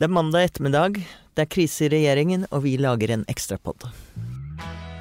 Det 0.00 0.06
er 0.06 0.12
mandag 0.16 0.46
ettermiddag, 0.46 0.94
det 1.36 1.42
er 1.42 1.48
krise 1.52 1.82
i 1.84 1.88
regjeringen, 1.92 2.46
og 2.56 2.62
vi 2.64 2.70
lager 2.80 3.10
en 3.12 3.24
ekstrapod. 3.28 3.84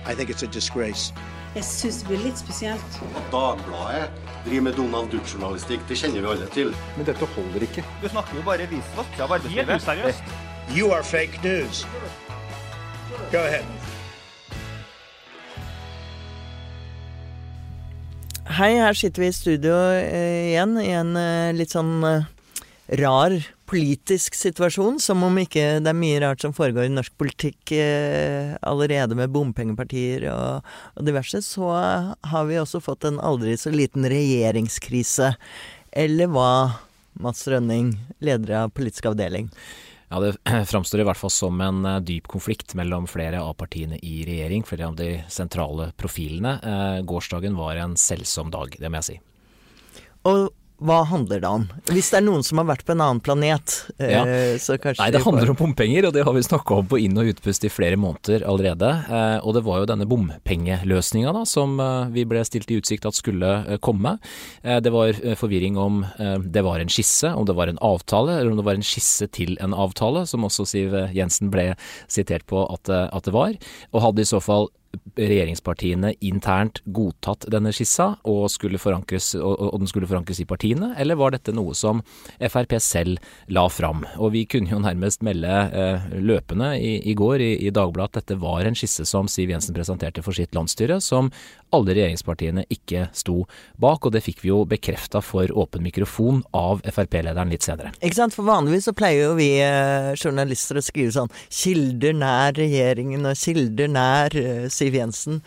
I 0.03 0.11
think 0.11 0.27
it's 0.29 0.43
a 0.43 0.47
disgrace. 0.51 1.13
Jeg 1.55 1.63
syns 1.63 2.01
det 2.01 2.07
blir 2.09 2.25
litt 2.25 2.41
spesielt. 2.41 2.95
At 3.15 3.29
Dagbladet 3.31 4.09
driver 4.43 4.65
med 4.65 4.73
Donald 4.75 5.07
Duck-journalistikk, 5.13 5.85
det 5.87 5.95
kjenner 6.01 6.19
vi 6.25 6.27
alle 6.33 6.49
til. 6.51 6.73
Men 6.97 7.07
dette 7.07 7.29
holder 7.31 7.63
ikke. 7.63 7.85
Du 8.01 8.09
snakker 8.11 8.35
jo 8.35 8.43
bare 8.43 8.67
visvask 8.67 9.21
av 9.23 9.31
arbeidslivet. 9.37 9.71
Helt 9.71 9.85
useriøst. 9.85 10.33
You 10.75 10.91
are 10.91 11.05
fake 11.07 11.39
news. 11.47 11.85
Go 13.31 13.39
ahead. 13.39 13.63
Hei, 18.59 18.73
her 18.83 18.99
sitter 18.99 19.23
vi 19.23 19.31
i 19.31 19.37
studio 19.39 19.79
eh, 19.95 20.49
igjen 20.49 20.75
i 20.83 20.91
en 20.91 21.15
eh, 21.15 21.55
litt 21.55 21.71
sånn 21.71 21.95
eh, 22.03 22.27
rar 22.99 23.37
politisk 23.69 24.35
situasjon. 24.35 24.99
Som 25.03 25.23
om 25.27 25.37
ikke 25.41 25.79
det 25.83 25.91
er 25.91 25.97
mye 25.97 26.19
rart 26.23 26.41
som 26.43 26.55
foregår 26.55 26.87
i 26.87 26.93
norsk 26.93 27.13
politikk 27.21 27.73
eh, 27.77 28.55
allerede 28.65 29.17
med 29.17 29.33
bompengepartier 29.33 30.25
og, 30.33 30.69
og 30.95 31.05
diverse. 31.05 31.43
Så 31.45 31.69
har 31.69 32.49
vi 32.49 32.59
også 32.61 32.81
fått 32.83 33.07
en 33.09 33.21
aldri 33.21 33.55
så 33.59 33.73
liten 33.73 34.07
regjeringskrise. 34.09 35.35
Eller 35.91 36.31
hva, 36.33 36.49
Mats 37.21 37.45
Rønning, 37.49 37.93
leder 38.23 38.63
av 38.63 38.73
politisk 38.73 39.11
avdeling? 39.11 39.49
Ja, 40.09 40.19
Det 40.19 40.37
framstår 40.71 41.03
i 41.03 41.07
hvert 41.07 41.21
fall 41.21 41.33
som 41.33 41.61
en 41.61 41.85
eh, 41.85 42.01
dyp 42.01 42.29
konflikt 42.31 42.73
mellom 42.79 43.07
flere 43.09 43.41
av 43.45 43.53
partiene 43.59 43.99
i 44.01 44.23
regjering, 44.27 44.65
flere 44.65 44.89
av 44.89 44.97
de 44.97 45.11
sentrale 45.29 45.91
profilene. 45.97 46.57
Eh, 46.57 47.01
gårsdagen 47.05 47.57
var 47.59 47.77
en 47.77 47.97
selvsom 47.97 48.49
dag, 48.53 48.73
det 48.79 48.89
må 48.89 49.03
jeg 49.03 49.11
si. 49.11 49.19
Og 50.29 50.49
hva 50.79 51.01
handler 51.09 51.41
det 51.43 51.49
om? 51.49 51.65
Hvis 51.91 52.09
det 52.13 52.19
er 52.21 52.23
noen 52.25 52.43
som 52.45 52.61
har 52.61 52.67
vært 52.69 52.85
på 52.87 52.93
en 52.95 53.01
annen 53.03 53.19
planet, 53.23 53.73
eh, 53.99 54.11
Ja. 54.13 54.23
så 54.57 54.77
kanskje 54.79 54.99
Nei, 55.03 55.11
det 55.11 55.21
handler 55.25 55.49
om 55.51 55.55
bompenger, 55.59 56.07
og 56.07 56.13
det 56.13 56.23
har 56.23 56.33
vi 56.33 56.39
snakka 56.45 56.77
om 56.79 56.87
på 56.87 56.99
inn- 57.03 57.17
og 57.19 57.27
utpust 57.33 57.65
i 57.65 57.69
flere 57.69 57.97
måneder 57.99 58.45
allerede. 58.47 58.89
Eh, 59.09 59.39
og 59.43 59.53
det 59.55 59.63
var 59.65 59.79
jo 59.79 59.89
denne 59.91 60.07
bompengeløsninga 60.07 61.33
da, 61.35 61.43
som 61.45 61.79
eh, 61.79 62.09
vi 62.15 62.23
ble 62.25 62.43
stilt 62.47 62.71
i 62.71 62.79
utsikt 62.79 63.05
at 63.05 63.13
skulle 63.17 63.79
komme. 63.81 64.17
Det 64.63 64.91
var 64.91 65.13
forvirring 65.35 65.77
om 65.77 66.05
det 66.17 66.63
var 66.63 66.79
en 66.79 66.87
skisse, 66.91 67.27
om 67.35 67.45
det 67.45 67.55
var 67.55 67.67
en 67.67 67.79
avtale, 67.81 68.39
eller 68.39 68.51
om 68.51 68.57
det 68.57 68.65
var 68.65 68.75
en 68.79 68.85
skisse 68.85 69.27
til 69.31 69.57
en 69.59 69.73
avtale, 69.73 70.25
som 70.27 70.43
også 70.47 70.65
Siv 70.69 70.95
Jensen 71.13 71.49
ble 71.51 71.75
sitert 72.07 72.45
på 72.47 72.63
at, 72.71 72.89
at 72.89 73.23
det 73.23 73.33
var. 73.33 73.53
Og 73.93 74.01
hadde 74.01 74.23
i 74.23 74.29
så 74.29 74.41
fall 74.41 74.69
regjeringspartiene 75.19 76.13
internt 76.25 76.81
godtatt 76.85 77.47
denne 77.51 77.71
skissa, 77.75 78.13
og, 78.23 78.45
og, 78.47 79.55
og 79.69 79.77
den 79.81 79.89
skulle 79.89 80.09
forankres 80.09 80.41
i 80.41 80.47
partiene, 80.49 80.93
eller 80.99 81.19
var 81.19 81.35
dette 81.35 81.53
noe 81.55 81.75
som 81.77 82.01
Frp 82.39 82.77
selv 82.83 83.19
la 83.51 83.65
fram? 83.71 84.05
Og 84.17 84.33
vi 84.35 84.45
kunne 84.49 84.71
jo 84.71 84.81
nærmest 84.81 85.23
melde 85.25 85.49
eh, 85.49 86.09
løpende 86.23 86.71
i, 86.79 86.97
i 87.11 87.15
går 87.17 87.43
i, 87.43 87.51
i 87.67 87.73
Dagbladet 87.75 88.09
at 88.09 88.23
dette 88.23 88.39
var 88.41 88.65
en 88.65 88.77
skisse 88.77 89.05
som 89.09 89.27
Siv 89.29 89.51
Jensen 89.51 89.75
presenterte 89.75 90.23
for 90.25 90.35
sitt 90.35 90.55
landsstyre, 90.55 90.99
som 91.03 91.31
alle 91.75 91.93
regjeringspartiene 91.93 92.65
ikke 92.73 93.07
sto 93.13 93.43
bak, 93.81 94.05
og 94.05 94.15
det 94.15 94.23
fikk 94.25 94.41
vi 94.43 94.51
jo 94.51 94.63
bekrefta 94.69 95.21
for 95.25 95.51
åpen 95.53 95.83
mikrofon 95.85 96.41
av 96.55 96.81
Frp-lederen 96.87 97.51
litt 97.53 97.65
senere. 97.67 97.93
Ikke 97.99 98.17
sant? 98.17 98.35
For 98.35 98.47
vanligvis 98.47 98.89
så 98.89 98.95
pleier 98.97 99.27
jo 99.27 99.35
vi 99.37 99.51
eh, 99.61 100.11
journalister 100.17 100.79
å 100.79 100.85
skrive 100.85 101.13
sånn 101.13 101.29
'kilder 101.49 102.15
nær 102.17 102.57
regjeringen' 102.57 103.27
og 103.29 103.37
'kilder 103.37 103.91
nær 103.91 104.35
eh, 104.39 104.65
Siv 104.79 104.97
Jensen'. 104.97 105.43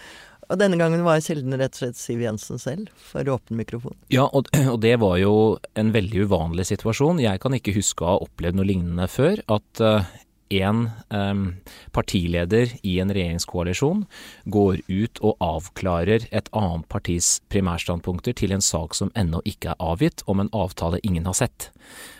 Og 0.52 0.58
denne 0.61 0.77
gangen 0.77 1.05
var 1.06 1.22
kilden 1.25 1.55
rett 1.56 1.77
og 1.77 1.80
slett 1.80 1.97
Siv 1.97 2.20
Jensen 2.20 2.61
selv, 2.61 2.91
for 3.00 3.28
åpen 3.33 3.56
mikrofon. 3.56 3.94
Ja, 4.12 4.27
og, 4.28 4.50
og 4.75 4.83
det 4.84 4.98
var 5.00 5.16
jo 5.22 5.34
en 5.78 5.94
veldig 5.94 6.27
uvanlig 6.28 6.69
situasjon. 6.69 7.22
Jeg 7.22 7.41
kan 7.42 7.56
ikke 7.56 7.77
huske 7.77 8.05
å 8.05 8.14
ha 8.14 8.27
opplevd 8.27 8.58
noe 8.58 8.69
lignende 8.69 9.08
før. 9.08 9.41
At 9.53 9.80
eh, 9.80 10.10
en 10.60 10.91
um, 11.08 11.44
partileder 11.97 12.75
i 12.84 12.98
en 13.00 13.12
regjeringskoalisjon 13.14 14.05
går 14.53 14.83
ut 14.88 15.22
og 15.25 15.41
avklarer 15.44 16.27
et 16.30 16.50
annet 16.53 16.84
partis 16.92 17.38
primærstandpunkter 17.53 18.37
til 18.37 18.53
en 18.53 18.65
sak 18.65 18.97
som 18.98 19.12
ennå 19.19 19.41
ikke 19.48 19.72
er 19.72 19.81
avgitt, 19.81 20.25
om 20.28 20.42
en 20.42 20.53
avtale 20.53 21.00
ingen 21.06 21.28
har 21.31 21.38
sett. 21.38 21.71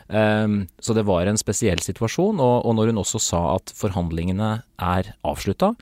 Um, 0.09 0.67
så 0.81 0.97
det 0.97 1.05
var 1.09 1.29
en 1.29 1.41
spesiell 1.41 1.85
situasjon, 1.85 2.41
og, 2.41 2.65
og 2.65 2.77
når 2.79 2.93
hun 2.93 3.05
også 3.05 3.21
sa 3.23 3.45
at 3.59 3.73
forhandlingene 3.77 4.55
er 4.81 5.15
avslutta, 5.27 5.75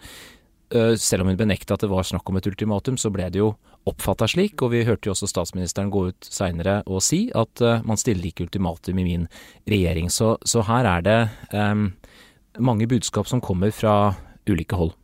selv 0.70 1.24
om 1.24 1.30
hun 1.32 1.38
benekta 1.38 1.74
at 1.74 1.82
det 1.82 1.90
var 1.90 2.06
snakk 2.06 2.28
om 2.30 2.38
et 2.38 2.46
ultimatum, 2.46 2.98
så 3.00 3.10
ble 3.10 3.26
det 3.32 3.40
jo 3.40 3.54
oppfatta 3.88 4.28
slik, 4.28 4.60
og 4.62 4.74
vi 4.74 4.84
hørte 4.84 5.08
jo 5.08 5.14
også 5.14 5.28
statsministeren 5.30 5.90
gå 5.92 6.06
ut 6.10 6.28
seinere 6.28 6.80
og 6.86 7.02
si 7.04 7.24
at 7.36 7.62
eh, 7.64 7.80
man 7.86 8.00
stiller 8.00 8.28
ikke 8.28 8.46
ultimatum 8.48 9.00
i 9.00 9.06
min 9.06 9.26
regjering. 9.70 10.10
Så, 10.12 10.34
så 10.44 10.64
her 10.68 10.88
er 10.88 11.06
det 11.06 11.18
um, 11.54 11.88
mange 12.60 12.88
budskap 12.90 13.30
som 13.30 13.42
kommer 13.44 13.72
fra 13.74 14.14
ulike 14.50 14.76
hold. 14.76 14.94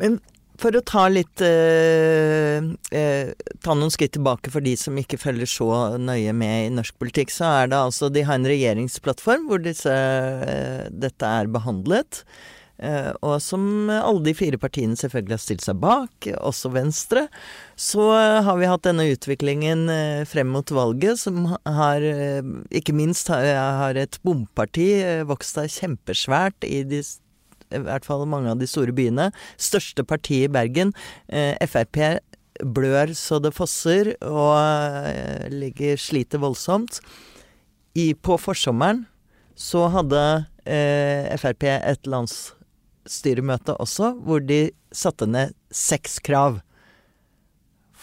Men 0.00 0.20
for 0.60 0.76
å 0.76 0.84
ta 0.88 1.04
litt 1.12 1.42
eh, 1.44 2.64
eh, 2.96 3.32
Ta 3.60 3.74
noen 3.76 3.92
skritt 3.92 4.14
tilbake 4.16 4.48
for 4.52 4.64
de 4.64 4.72
som 4.80 4.96
ikke 4.96 5.18
følger 5.20 5.50
så 5.50 5.68
nøye 6.00 6.32
med 6.36 6.68
i 6.68 6.72
norsk 6.72 6.96
politikk, 7.00 7.32
så 7.34 7.50
er 7.62 7.72
det 7.72 7.80
altså 7.80 8.08
De 8.12 8.24
har 8.24 8.38
en 8.38 8.48
regjeringsplattform 8.48 9.50
hvor 9.50 9.60
disse, 9.64 9.92
eh, 9.92 10.86
dette 10.92 11.32
er 11.40 11.50
behandlet. 11.52 12.22
Eh, 12.76 13.12
og 13.24 13.38
som 13.40 13.88
alle 13.88 14.20
de 14.26 14.34
fire 14.36 14.58
partiene 14.60 14.98
selvfølgelig 15.00 15.36
har 15.36 15.42
stilt 15.42 15.64
seg 15.64 15.78
bak, 15.80 16.28
også 16.36 16.70
Venstre, 16.74 17.26
så 17.72 18.10
eh, 18.18 18.40
har 18.44 18.58
vi 18.60 18.68
hatt 18.68 18.84
denne 18.84 19.06
utviklingen 19.14 19.86
eh, 19.92 20.24
frem 20.28 20.50
mot 20.52 20.70
valget, 20.74 21.22
som 21.22 21.56
har 21.64 22.04
Ikke 22.74 22.94
minst 22.96 23.30
har, 23.32 23.96
et 23.96 24.18
bomparti 24.26 24.88
vokst 25.28 25.56
seg 25.56 25.72
kjempesvært 25.72 26.66
i 26.66 26.82
de 26.86 27.02
i 27.74 27.80
hvert 27.82 28.04
fall 28.06 28.22
mange 28.30 28.52
av 28.52 28.60
de 28.60 28.68
store 28.70 28.92
byene. 28.94 29.32
Største 29.58 30.04
parti 30.06 30.44
i 30.44 30.50
Bergen, 30.52 30.92
Frp, 31.66 31.98
blør 32.62 33.10
så 33.18 33.40
det 33.42 33.50
fosser 33.56 34.12
og 34.22 35.50
ligger, 35.50 35.98
sliter 35.98 36.38
voldsomt. 36.44 37.00
I, 37.98 38.12
på 38.14 38.38
forsommeren 38.38 39.02
så 39.56 39.88
hadde 39.90 40.22
eh, 40.68 41.32
Frp 41.40 41.66
et 41.72 42.06
landsstyremøte 43.06 43.76
også, 43.78 44.12
hvor 44.18 44.40
de 44.42 44.70
satte 44.92 45.26
ned 45.26 45.54
seks 45.70 46.18
krav 46.18 46.58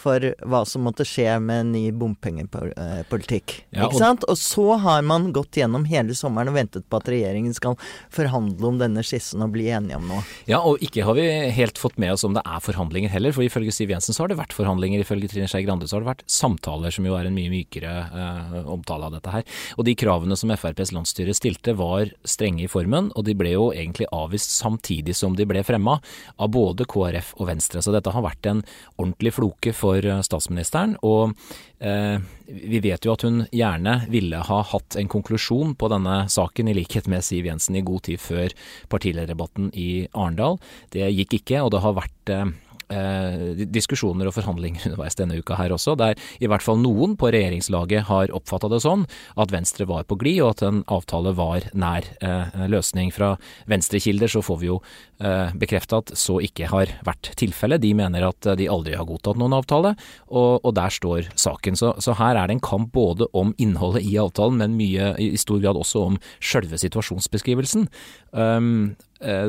for 0.04 0.28
hva 0.44 0.62
som 0.68 0.84
måtte 0.86 1.06
skje 1.08 1.38
med 1.42 1.70
ny 1.72 1.84
bompengepolitikk. 1.96 3.56
Ja, 3.74 3.88
ikke 3.88 4.00
sant? 4.02 4.26
Og 4.30 4.38
så 4.40 4.76
har 4.82 5.04
man 5.06 5.30
gått 5.34 5.58
gjennom 5.58 5.86
hele 5.88 6.16
sommeren 6.16 6.52
og 6.52 6.58
ventet 6.58 6.86
på 6.90 7.00
at 7.00 7.08
regjeringen 7.10 7.54
skal 7.56 7.78
forhandle 8.12 8.68
om 8.68 8.80
denne 8.80 9.04
skissen 9.06 9.44
og 9.44 9.54
bli 9.54 9.70
enige 9.72 9.98
om 9.98 10.08
noe. 10.10 10.24
Ja, 10.50 10.60
og 10.60 10.82
ikke 10.84 11.06
har 11.06 11.16
vi 11.18 11.26
helt 11.56 11.80
fått 11.80 11.98
med 12.00 12.14
oss 12.14 12.26
om 12.26 12.36
det 12.36 12.44
er 12.44 12.62
forhandlinger 12.64 13.12
heller, 13.12 13.34
for 13.34 13.46
ifølge 13.46 13.74
Siv 13.74 13.92
Jensen 13.94 14.16
så 14.16 14.24
har 14.24 14.32
det 14.32 14.38
vært 14.40 14.56
forhandlinger, 14.56 15.02
ifølge 15.04 15.30
Trine 15.32 15.48
Skei 15.50 15.64
Grande 15.66 15.88
så 15.88 15.98
har 15.98 16.04
det 16.04 16.12
vært 16.12 16.26
samtaler, 16.30 16.94
som 16.94 17.06
jo 17.08 17.16
er 17.18 17.28
en 17.28 17.36
mye 17.36 17.52
mykere 17.52 17.94
eh, 18.04 18.58
omtale 18.74 19.08
av 19.08 19.16
dette 19.16 19.34
her. 19.34 19.46
Og 19.78 19.88
de 19.88 19.96
kravene 19.98 20.38
som 20.38 20.52
FrPs 20.54 20.94
landsstyre 20.94 21.36
stilte 21.36 21.76
var 21.78 22.12
strenge 22.28 22.66
i 22.66 22.70
formen, 22.70 23.10
og 23.14 23.26
de 23.28 23.36
ble 23.38 23.54
jo 23.54 23.70
egentlig 23.72 24.08
avvist 24.14 24.52
samtidig 24.54 25.16
som 25.16 25.36
de 25.38 25.46
ble 25.48 25.64
fremma 25.66 25.98
av 26.36 26.52
både 26.54 26.86
KrF 26.90 27.34
og 27.38 27.48
Venstre. 27.50 27.82
Så 27.84 27.94
dette 27.94 28.12
har 28.14 28.24
vært 28.24 28.50
en 28.50 28.62
ordentlig 28.98 29.34
floke 29.38 29.74
for 29.76 29.93
eh, 30.02 30.22
statsministeren. 30.26 30.96
Og 31.06 31.34
eh, 31.78 32.18
vi 32.46 32.80
vet 32.84 33.06
jo 33.06 33.14
at 33.14 33.24
hun 33.26 33.44
gjerne 33.54 33.96
ville 34.12 34.42
ha 34.48 34.60
hatt 34.72 34.98
en 35.00 35.10
konklusjon 35.10 35.76
på 35.78 35.90
denne 35.92 36.24
saken, 36.32 36.70
i 36.70 36.76
likhet 36.80 37.08
med 37.10 37.24
Siv 37.26 37.46
Jensen, 37.48 37.78
i 37.78 37.84
god 37.86 38.06
tid 38.08 38.22
før 38.22 38.54
partilederdebatten 38.92 39.70
i 39.78 40.06
Arendal. 40.12 40.58
Det 40.94 41.06
gikk 41.12 41.38
ikke, 41.40 41.62
og 41.62 41.74
det 41.74 41.84
har 41.84 41.98
vært 42.00 42.34
eh, 42.34 42.46
eh, 42.92 43.64
diskusjoner 43.70 44.28
og 44.28 44.36
forhandlinger 44.36 44.84
underveis 44.90 45.18
denne 45.18 45.38
uka 45.38 45.58
her 45.58 45.74
også, 45.74 45.96
der 46.00 46.18
i 46.40 46.50
hvert 46.50 46.64
fall 46.64 46.80
noen 46.82 47.16
på 47.20 47.30
regjeringslaget 47.34 48.08
har 48.10 48.34
oppfatta 48.34 48.70
det 48.72 48.82
sånn 48.84 49.06
at 49.40 49.54
Venstre 49.54 49.86
var 49.88 50.06
på 50.08 50.18
glid, 50.20 50.42
og 50.44 50.54
at 50.54 50.64
en 50.66 50.82
avtale 50.92 51.34
var 51.36 51.68
nær 51.76 52.06
eh, 52.24 52.64
løsning. 52.70 53.12
Fra 53.14 53.34
Venstre-kilder 53.70 54.30
så 54.30 54.42
får 54.44 54.60
vi 54.62 54.70
jo 54.70 54.80
eh, 55.22 55.54
bekrefta 55.58 56.02
at 56.02 56.14
så 56.18 56.40
ikke 56.44 56.70
har 56.72 56.92
vært 57.06 57.32
tilfellet. 57.40 57.82
De 57.84 57.94
mener 57.96 58.26
at 58.26 58.50
de 58.58 58.68
aldri 58.70 58.96
har 58.98 59.08
godtatt 59.08 59.40
noen 59.40 59.56
avtale, 59.56 59.94
og, 60.28 60.60
og 60.62 60.74
der 60.76 60.92
står 60.94 61.30
saken. 61.38 61.78
Så, 61.78 61.94
så 62.02 62.16
her 62.18 62.38
er 62.38 62.48
det 62.48 62.58
en 62.58 62.64
kamp 62.64 62.92
både 62.94 63.28
om 63.36 63.54
innholdet 63.58 64.04
i 64.06 64.16
avtalen, 64.20 64.60
men 64.60 64.78
mye 64.78 65.12
i 65.20 65.32
stor 65.40 65.60
grad 65.62 65.78
også 65.78 66.04
om 66.10 66.18
sjølve 66.42 66.78
situasjonsbeskrivelsen. 66.80 67.88
Um, 68.34 68.96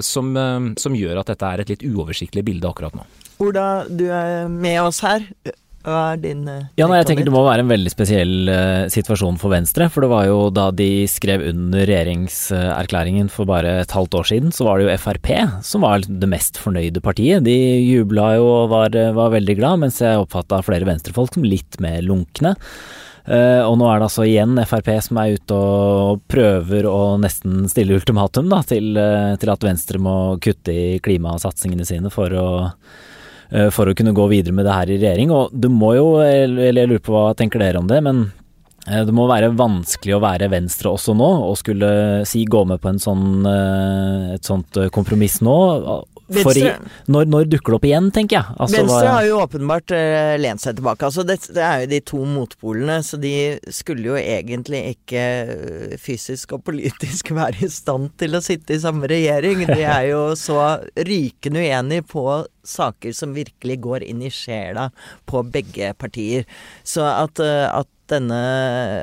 som, 0.05 0.31
eh, 0.37 0.71
som 0.79 0.95
gjør 0.95 1.19
at 1.19 1.33
dette 1.33 1.51
er 1.51 1.63
et 1.63 1.73
litt 1.73 1.83
uoversiktlig 1.83 2.45
bilde 2.47 2.69
akkurat 2.69 2.95
nå. 2.95 3.05
Ola, 3.43 3.83
du 3.89 4.07
er 4.07 4.47
med 4.47 4.79
oss 4.85 5.01
her. 5.03 5.25
Hva 5.85 6.15
er 6.15 6.21
din 6.23 6.47
eh, 6.49 6.63
Ja, 6.79 6.87
nei, 6.89 6.97
jeg 7.01 7.09
tenker? 7.11 7.27
Det 7.27 7.33
må 7.33 7.43
være 7.45 7.61
en 7.61 7.69
veldig 7.69 7.91
spesiell 7.93 8.49
uh, 8.49 8.85
situasjon 8.91 9.37
for 9.41 9.53
Venstre. 9.53 9.89
For 9.93 10.05
det 10.05 10.09
var 10.09 10.25
jo 10.29 10.39
da 10.53 10.69
de 10.73 11.05
skrev 11.11 11.43
under 11.51 11.85
regjeringserklæringen 11.85 13.29
for 13.33 13.49
bare 13.49 13.81
et 13.83 13.93
halvt 13.93 14.17
år 14.21 14.29
siden, 14.31 14.55
så 14.55 14.65
var 14.69 14.79
det 14.79 14.87
jo 14.87 14.97
Frp 15.03 15.31
som 15.65 15.85
var 15.85 16.05
det 16.05 16.31
mest 16.31 16.57
fornøyde 16.61 17.03
partiet. 17.05 17.45
De 17.45 17.57
jubla 17.85 18.31
jo 18.39 18.47
og 18.49 18.69
var, 18.73 18.97
var 19.17 19.33
veldig 19.35 19.57
glad, 19.59 19.83
mens 19.85 20.01
jeg 20.01 20.21
oppfatta 20.21 20.63
flere 20.65 20.87
venstrefolk 20.89 21.37
som 21.37 21.45
litt 21.45 21.77
mer 21.83 22.01
lunkne. 22.05 22.55
Uh, 23.25 23.65
og 23.65 23.79
nå 23.81 23.87
er 23.89 23.97
det 23.97 24.05
altså 24.05 24.25
igjen 24.27 24.59
Frp 24.69 24.91
som 25.01 25.17
er 25.17 25.33
ute 25.33 25.57
og 25.57 26.19
prøver 26.29 26.85
å 26.85 27.15
nesten 27.17 27.63
stille 27.71 27.97
ultimatum 27.97 28.51
da, 28.51 28.59
til, 28.69 28.91
uh, 28.93 29.33
til 29.41 29.49
at 29.49 29.65
Venstre 29.65 29.97
må 29.97 30.37
kutte 30.37 30.69
i 30.69 30.99
klimasatsingene 31.01 31.87
sine 31.89 32.11
for 32.13 32.35
å, 32.37 32.47
uh, 32.69 33.69
for 33.73 33.89
å 33.89 33.95
kunne 33.97 34.13
gå 34.13 34.27
videre 34.29 34.53
med 34.53 34.69
det 34.69 34.77
her 34.77 34.93
i 34.93 34.99
regjering. 34.99 35.33
Og 35.33 35.57
du 35.57 35.71
må 35.73 35.95
jo, 35.97 36.07
eller 36.21 36.83
jeg 36.83 36.91
lurer 36.91 37.05
på 37.07 37.15
hva 37.17 37.31
tenker 37.37 37.65
dere 37.65 37.81
om 37.81 37.89
det, 37.89 38.01
men 38.05 38.27
det 38.85 39.13
må 39.17 39.23
være 39.25 39.49
vanskelig 39.57 40.13
å 40.13 40.21
være 40.21 40.51
Venstre 40.53 40.91
også 40.93 41.15
nå, 41.17 41.29
og 41.47 41.55
skulle 41.57 41.87
si 42.29 42.43
gå 42.45 42.59
med 42.69 42.77
på 42.83 42.91
sånn, 43.01 43.41
et 44.35 44.45
sånt 44.45 44.77
kompromiss 44.93 45.39
nå. 45.41 45.55
For 46.25 46.57
i, 46.57 46.63
når, 47.11 47.27
når, 47.29 47.47
dukker 47.53 47.75
det 47.75 47.77
opp 47.77 47.85
igjen, 47.85 48.07
tenker 48.13 48.39
jeg. 48.39 48.55
Altså, 48.57 48.79
Venstre 48.79 49.11
har 49.13 49.25
jo 49.27 49.37
åpenbart 49.43 49.93
uh, 49.93 50.33
lent 50.41 50.63
seg 50.63 50.79
tilbake. 50.79 51.05
Altså, 51.05 51.25
det, 51.27 51.37
det, 51.53 51.61
er 51.61 51.83
jo 51.83 51.89
de 51.91 51.99
to 52.09 52.21
motpolene, 52.25 52.97
så 53.05 53.19
de 53.21 53.33
skulle 53.73 54.09
jo 54.09 54.17
egentlig 54.17 54.81
ikke 54.95 55.25
uh, 55.51 55.95
fysisk 56.01 56.57
og 56.57 56.63
politisk 56.65 57.29
være 57.39 57.67
i 57.67 57.71
stand 57.71 58.15
til 58.21 58.37
å 58.37 58.41
sitte 58.45 58.73
i 58.73 58.81
samme 58.81 59.09
regjering. 59.11 59.67
De 59.69 59.81
er 59.83 60.09
jo 60.09 60.23
så 60.39 60.59
rykende 60.97 61.61
uenige 61.61 62.07
på 62.09 62.25
saker 62.65 63.13
som 63.13 63.35
virkelig 63.37 63.77
går 63.85 64.07
inn 64.09 64.25
i 64.25 64.33
sjela 64.33 64.89
på 65.29 65.45
begge 65.45 65.93
partier. 66.01 66.49
Så 66.81 67.05
at, 67.05 67.37
uh, 67.37 67.69
at 67.69 67.91
denne, 68.09 68.41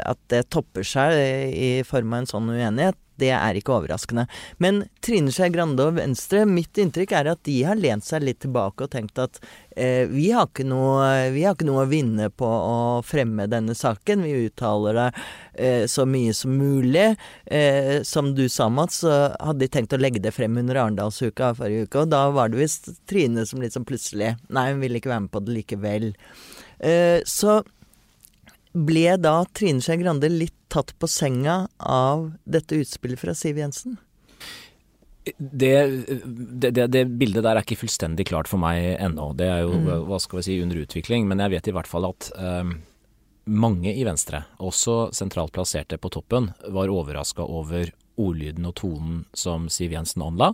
at 0.07 0.19
det 0.31 0.49
topper 0.55 0.87
seg 0.87 1.15
i 1.55 1.71
form 1.87 2.15
av 2.15 2.23
en 2.23 2.31
sånn 2.35 2.51
uenighet, 2.51 2.99
det 3.23 3.33
er 3.37 3.59
ikke 3.59 3.77
overraskende. 3.77 4.27
Men 4.63 4.83
Trine 5.05 5.33
Skei 5.35 5.51
Grande 5.55 5.87
og 5.89 5.97
Venstre, 5.99 6.45
mitt 6.49 6.79
inntrykk 6.79 7.15
er 7.19 7.33
at 7.33 7.43
de 7.49 7.59
har 7.67 7.79
lent 7.79 8.07
seg 8.07 8.27
litt 8.27 8.43
tilbake 8.45 8.87
og 8.87 8.93
tenkt 8.93 9.21
at 9.23 9.41
eh, 9.77 10.05
vi, 10.11 10.29
har 10.35 10.51
noe, 10.67 11.07
vi, 11.35 11.45
har 11.47 11.57
ikke 11.57 11.69
noe, 11.69 11.87
å 11.87 11.91
vinne 11.91 12.29
på 12.31 12.49
å 12.49 12.77
fremme 13.07 13.49
denne 13.51 13.77
saken. 13.79 14.25
Vi 14.27 14.49
uttaler 14.49 14.99
det 14.99 15.09
eh, 15.55 15.85
så 15.91 16.07
mye 16.09 16.35
som 16.37 16.57
mulig. 16.59 17.13
Eh, 17.47 18.01
som 18.07 18.33
du 18.37 18.49
sa, 18.49 18.69
Mats, 18.73 19.03
så 19.03 19.33
hadde 19.39 19.65
de 19.65 19.71
tenkt 19.73 19.95
å 19.95 20.01
legge 20.01 20.23
det 20.23 20.35
frem 20.35 20.59
under 20.61 20.83
Arendalsuka 20.85 21.53
forrige 21.59 21.89
uke, 21.89 22.05
og 22.05 22.13
da 22.13 22.27
var 22.35 22.53
det 22.53 22.61
visst 22.63 22.91
Trine 23.09 23.47
som 23.49 23.63
liksom 23.63 23.87
plutselig 23.89 24.35
Nei, 24.53 24.71
hun 24.73 24.83
ville 24.83 24.99
ikke 25.01 25.11
være 25.13 25.25
med 25.27 25.33
på 25.33 25.43
det 25.45 25.57
likevel. 25.57 26.11
Eh, 26.83 27.21
så 27.29 27.61
ble 28.73 29.17
da 29.21 29.43
Trine 29.53 29.83
Skei 29.85 29.99
Grande 30.01 30.31
litt 30.33 30.57
tatt 30.73 30.95
på 30.99 31.09
senga 31.11 31.67
av 31.79 32.31
dette 32.45 32.79
utspillet 32.81 33.21
fra 33.21 33.35
Siv 33.37 33.61
Jensen? 33.61 33.99
Det, 35.37 35.75
det, 36.25 36.71
det, 36.71 36.87
det, 36.91 37.05
bildet 37.07 37.45
der 37.45 37.55
er 37.55 37.63
ikke 37.63 37.85
fullstendig 37.85 38.27
klart 38.33 38.49
for 38.51 38.59
meg 38.63 38.97
ennå. 38.97 39.31
Det 39.39 39.47
er 39.47 39.61
jo 39.63 39.77
mm. 39.79 39.91
hva 40.09 40.19
skal 40.23 40.41
vi 40.41 40.47
si, 40.49 40.57
under 40.65 40.81
utvikling. 40.83 41.29
Men 41.31 41.45
jeg 41.45 41.55
vet 41.55 41.71
i 41.71 41.75
hvert 41.77 41.91
fall 41.91 42.09
at 42.09 42.33
um, 42.35 42.73
mange 43.45 43.93
i 43.93 44.03
Venstre, 44.07 44.43
også 44.59 45.13
sentralt 45.15 45.55
plasserte 45.55 46.01
på 46.01 46.11
toppen, 46.17 46.51
var 46.75 46.91
overraska 46.91 47.47
over 47.47 47.93
ordlyden 48.21 48.67
og 48.69 48.77
tonen 48.81 49.25
som 49.37 49.69
Siv 49.73 49.95
Jensen 49.95 50.25
anla. 50.25 50.53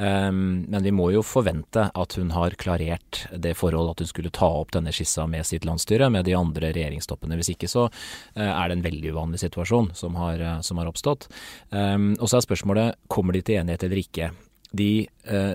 Um, 0.00 0.64
men 0.72 0.82
vi 0.82 0.92
må 0.96 1.10
jo 1.12 1.20
forvente 1.26 1.90
at 1.92 2.14
hun 2.16 2.30
har 2.32 2.56
klarert 2.60 3.26
det 3.36 3.52
forhold 3.58 3.92
at 3.92 4.00
hun 4.00 4.08
skulle 4.08 4.32
ta 4.32 4.48
opp 4.62 4.72
denne 4.72 4.94
skissa 4.96 5.26
med 5.28 5.44
sitt 5.46 5.66
landsstyre, 5.68 6.08
med 6.10 6.24
de 6.24 6.36
andre 6.38 6.72
regjeringstoppene. 6.72 7.36
Hvis 7.36 7.52
ikke 7.52 7.68
så 7.70 7.86
uh, 7.90 8.50
er 8.50 8.70
det 8.70 8.78
en 8.78 8.86
veldig 8.86 9.12
uvanlig 9.12 9.42
situasjon 9.44 9.92
som 9.98 10.16
har, 10.20 10.40
uh, 10.40 10.60
som 10.64 10.80
har 10.80 10.88
oppstått. 10.88 11.28
Um, 11.68 12.14
og 12.18 12.30
så 12.30 12.38
er 12.38 12.48
spørsmålet 12.48 13.02
kommer 13.12 13.36
de 13.36 13.44
til 13.44 13.60
enighet 13.60 13.84
eller 13.86 14.00
ikke 14.00 14.32
de, 14.72 15.08
eh, 15.24 15.54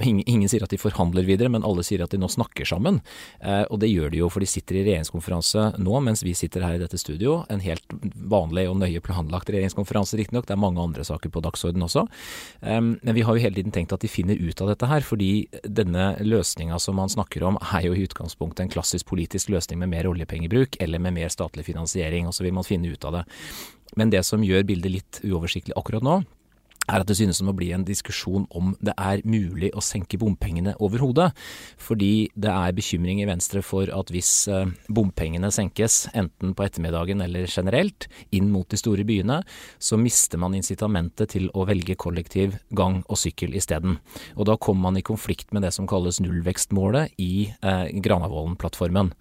ingen, 0.00 0.48
sier 0.48 0.64
at 0.64 0.72
de 0.72 0.78
forhandler 0.80 1.24
videre, 1.24 1.50
men 1.52 1.64
alle 1.64 1.84
sier 1.86 2.02
at 2.04 2.12
de 2.12 2.20
nå 2.20 2.28
snakker 2.28 2.68
sammen. 2.68 3.00
Eh, 3.40 3.64
og 3.70 3.80
det 3.80 3.90
gjør 3.90 4.12
de 4.12 4.20
jo, 4.20 4.28
for 4.32 4.44
de 4.44 4.48
sitter 4.50 4.80
i 4.80 4.84
regjeringskonferanse 4.84 5.80
nå, 5.80 5.94
mens 6.04 6.24
vi 6.26 6.34
sitter 6.36 6.64
her 6.66 6.76
i 6.76 6.82
dette 6.82 7.00
studio. 7.00 7.40
En 7.52 7.62
helt 7.64 7.84
vanlig 8.14 8.66
og 8.70 8.78
nøye 8.82 9.02
planlagt 9.04 9.52
regjeringskonferanse, 9.52 10.18
riktignok. 10.20 10.48
Det 10.48 10.56
er 10.56 10.62
mange 10.62 10.82
andre 10.82 11.06
saker 11.06 11.32
på 11.32 11.44
dagsorden 11.44 11.86
også. 11.86 12.06
Eh, 12.60 12.80
men 12.80 13.16
vi 13.16 13.24
har 13.24 13.36
jo 13.36 13.44
hele 13.46 13.60
tiden 13.60 13.74
tenkt 13.74 13.96
at 13.96 14.04
de 14.04 14.12
finner 14.12 14.40
ut 14.40 14.60
av 14.60 14.74
dette 14.74 14.90
her, 14.90 15.06
fordi 15.06 15.48
denne 15.64 16.12
løsninga 16.20 16.78
som 16.80 17.00
man 17.00 17.12
snakker 17.12 17.46
om, 17.46 17.58
er 17.72 17.88
jo 17.88 17.96
i 17.96 18.04
utgangspunktet 18.04 18.66
en 18.66 18.72
klassisk 18.72 19.08
politisk 19.08 19.52
løsning 19.54 19.80
med 19.80 19.94
mer 19.94 20.10
oljepengebruk 20.10 20.76
eller 20.80 21.00
med 21.00 21.16
mer 21.16 21.32
statlig 21.32 21.64
finansiering, 21.68 22.28
og 22.28 22.36
så 22.36 22.44
vil 22.44 22.56
man 22.56 22.66
finne 22.66 22.92
ut 22.92 23.08
av 23.08 23.20
det. 23.20 23.24
Men 23.98 24.12
det 24.12 24.22
som 24.26 24.44
gjør 24.44 24.68
bildet 24.68 24.92
litt 24.92 25.20
uoversiktlig 25.26 25.74
akkurat 25.78 26.04
nå, 26.06 26.20
er 26.90 27.02
at 27.02 27.08
det 27.08 27.16
synes 27.18 27.40
som 27.40 27.50
å 27.50 27.56
bli 27.56 27.70
en 27.74 27.86
diskusjon 27.86 28.46
om 28.56 28.74
det 28.84 28.94
er 28.98 29.22
mulig 29.28 29.70
å 29.76 29.82
senke 29.84 30.18
bompengene 30.20 30.74
overhodet. 30.82 31.30
Fordi 31.80 32.30
det 32.34 32.52
er 32.52 32.76
bekymring 32.76 33.22
i 33.22 33.28
Venstre 33.28 33.62
for 33.66 33.90
at 33.94 34.12
hvis 34.12 34.32
eh, 34.50 34.70
bompengene 34.92 35.52
senkes, 35.54 36.02
enten 36.16 36.54
på 36.56 36.66
ettermiddagen 36.66 37.22
eller 37.24 37.48
generelt, 37.50 38.08
inn 38.34 38.50
mot 38.52 38.68
de 38.70 38.80
store 38.80 39.06
byene, 39.08 39.40
så 39.78 39.98
mister 40.00 40.40
man 40.42 40.56
incitamentet 40.58 41.34
til 41.36 41.48
å 41.54 41.66
velge 41.68 41.98
kollektiv, 42.00 42.58
gang 42.76 43.00
og 43.06 43.20
sykkel 43.20 43.54
isteden. 43.58 43.98
Og 44.36 44.48
da 44.50 44.58
kommer 44.60 44.90
man 44.90 45.00
i 45.00 45.06
konflikt 45.06 45.54
med 45.54 45.64
det 45.66 45.72
som 45.76 45.88
kalles 45.90 46.20
nullvekstmålet 46.22 47.16
i 47.22 47.50
eh, 47.50 47.86
Granavolden-plattformen. 48.02 49.14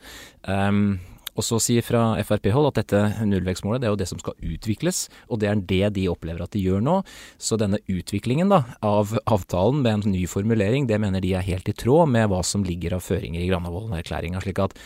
Um, 0.48 1.00
og 1.36 1.46
så 1.46 1.60
sier 1.64 1.86
fra 1.86 2.14
Frp-hold 2.26 2.72
at 2.72 2.80
dette 2.82 3.02
nullvekstmålet 3.28 3.84
det 3.84 3.90
er 3.90 3.94
jo 3.94 4.00
det 4.02 4.10
som 4.10 4.22
skal 4.22 4.38
utvikles, 4.40 5.08
og 5.28 5.42
det 5.42 5.50
er 5.50 5.62
det 5.72 5.92
de 5.98 6.08
opplever 6.12 6.44
at 6.44 6.56
de 6.56 6.64
gjør 6.64 6.84
nå. 6.86 7.00
Så 7.42 7.60
denne 7.60 7.82
utviklingen 7.90 8.52
da, 8.52 8.64
av 8.86 9.16
avtalen 9.30 9.84
med 9.86 10.00
en 10.00 10.16
ny 10.16 10.26
formulering, 10.30 10.88
det 10.90 11.00
mener 11.02 11.24
de 11.24 11.36
er 11.38 11.46
helt 11.48 11.70
i 11.70 11.76
tråd 11.76 12.12
med 12.12 12.30
hva 12.32 12.42
som 12.46 12.66
ligger 12.66 12.98
av 12.98 13.06
føringer 13.06 13.42
i 13.44 13.50
Granavolden-erklæringa. 13.52 14.42
slik 14.44 14.64
at 14.64 14.78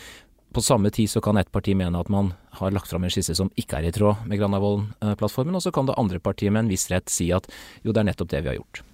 på 0.54 0.62
samme 0.62 0.90
tid 0.94 1.10
så 1.10 1.20
kan 1.20 1.36
et 1.36 1.50
parti 1.50 1.74
mene 1.74 1.98
at 1.98 2.10
man 2.12 2.32
har 2.60 2.70
lagt 2.70 2.86
fram 2.86 3.04
en 3.04 3.10
skisse 3.10 3.34
som 3.34 3.50
ikke 3.58 3.80
er 3.80 3.88
i 3.88 3.94
tråd 3.94 4.26
med 4.30 4.38
Granavolden-plattformen, 4.38 5.56
og 5.58 5.64
så 5.64 5.72
kan 5.74 5.88
det 5.88 5.98
andre 5.98 6.20
partiet 6.22 6.54
med 6.54 6.64
en 6.64 6.70
viss 6.70 6.86
rett 6.92 7.10
si 7.10 7.32
at 7.34 7.48
jo, 7.82 7.90
det 7.90 8.04
er 8.04 8.12
nettopp 8.12 8.30
det 8.30 8.44
vi 8.44 8.52
har 8.52 8.60
gjort. 8.60 8.84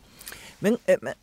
Men, 0.65 0.79
eh, 0.87 0.97
men 1.03 1.17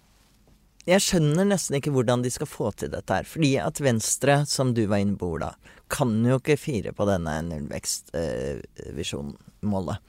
jeg 0.88 1.04
skjønner 1.04 1.44
nesten 1.50 1.76
ikke 1.78 1.92
hvordan 1.96 2.24
de 2.24 2.30
skal 2.32 2.48
få 2.50 2.72
til 2.80 2.90
dette 2.94 3.14
her. 3.14 3.26
Fordi 3.28 3.58
at 3.60 3.82
Venstre, 3.84 4.46
som 4.48 4.74
du 4.78 4.86
var 4.88 4.98
inne 5.04 5.18
på, 5.20 5.26
Ola, 5.36 5.52
kan 5.92 6.26
jo 6.28 6.36
ikke 6.40 6.58
fire 6.60 6.92
på 6.96 7.06
denne 7.10 7.42
nullvekstvisjonmålet. 7.50 9.98
Eh, 9.98 10.02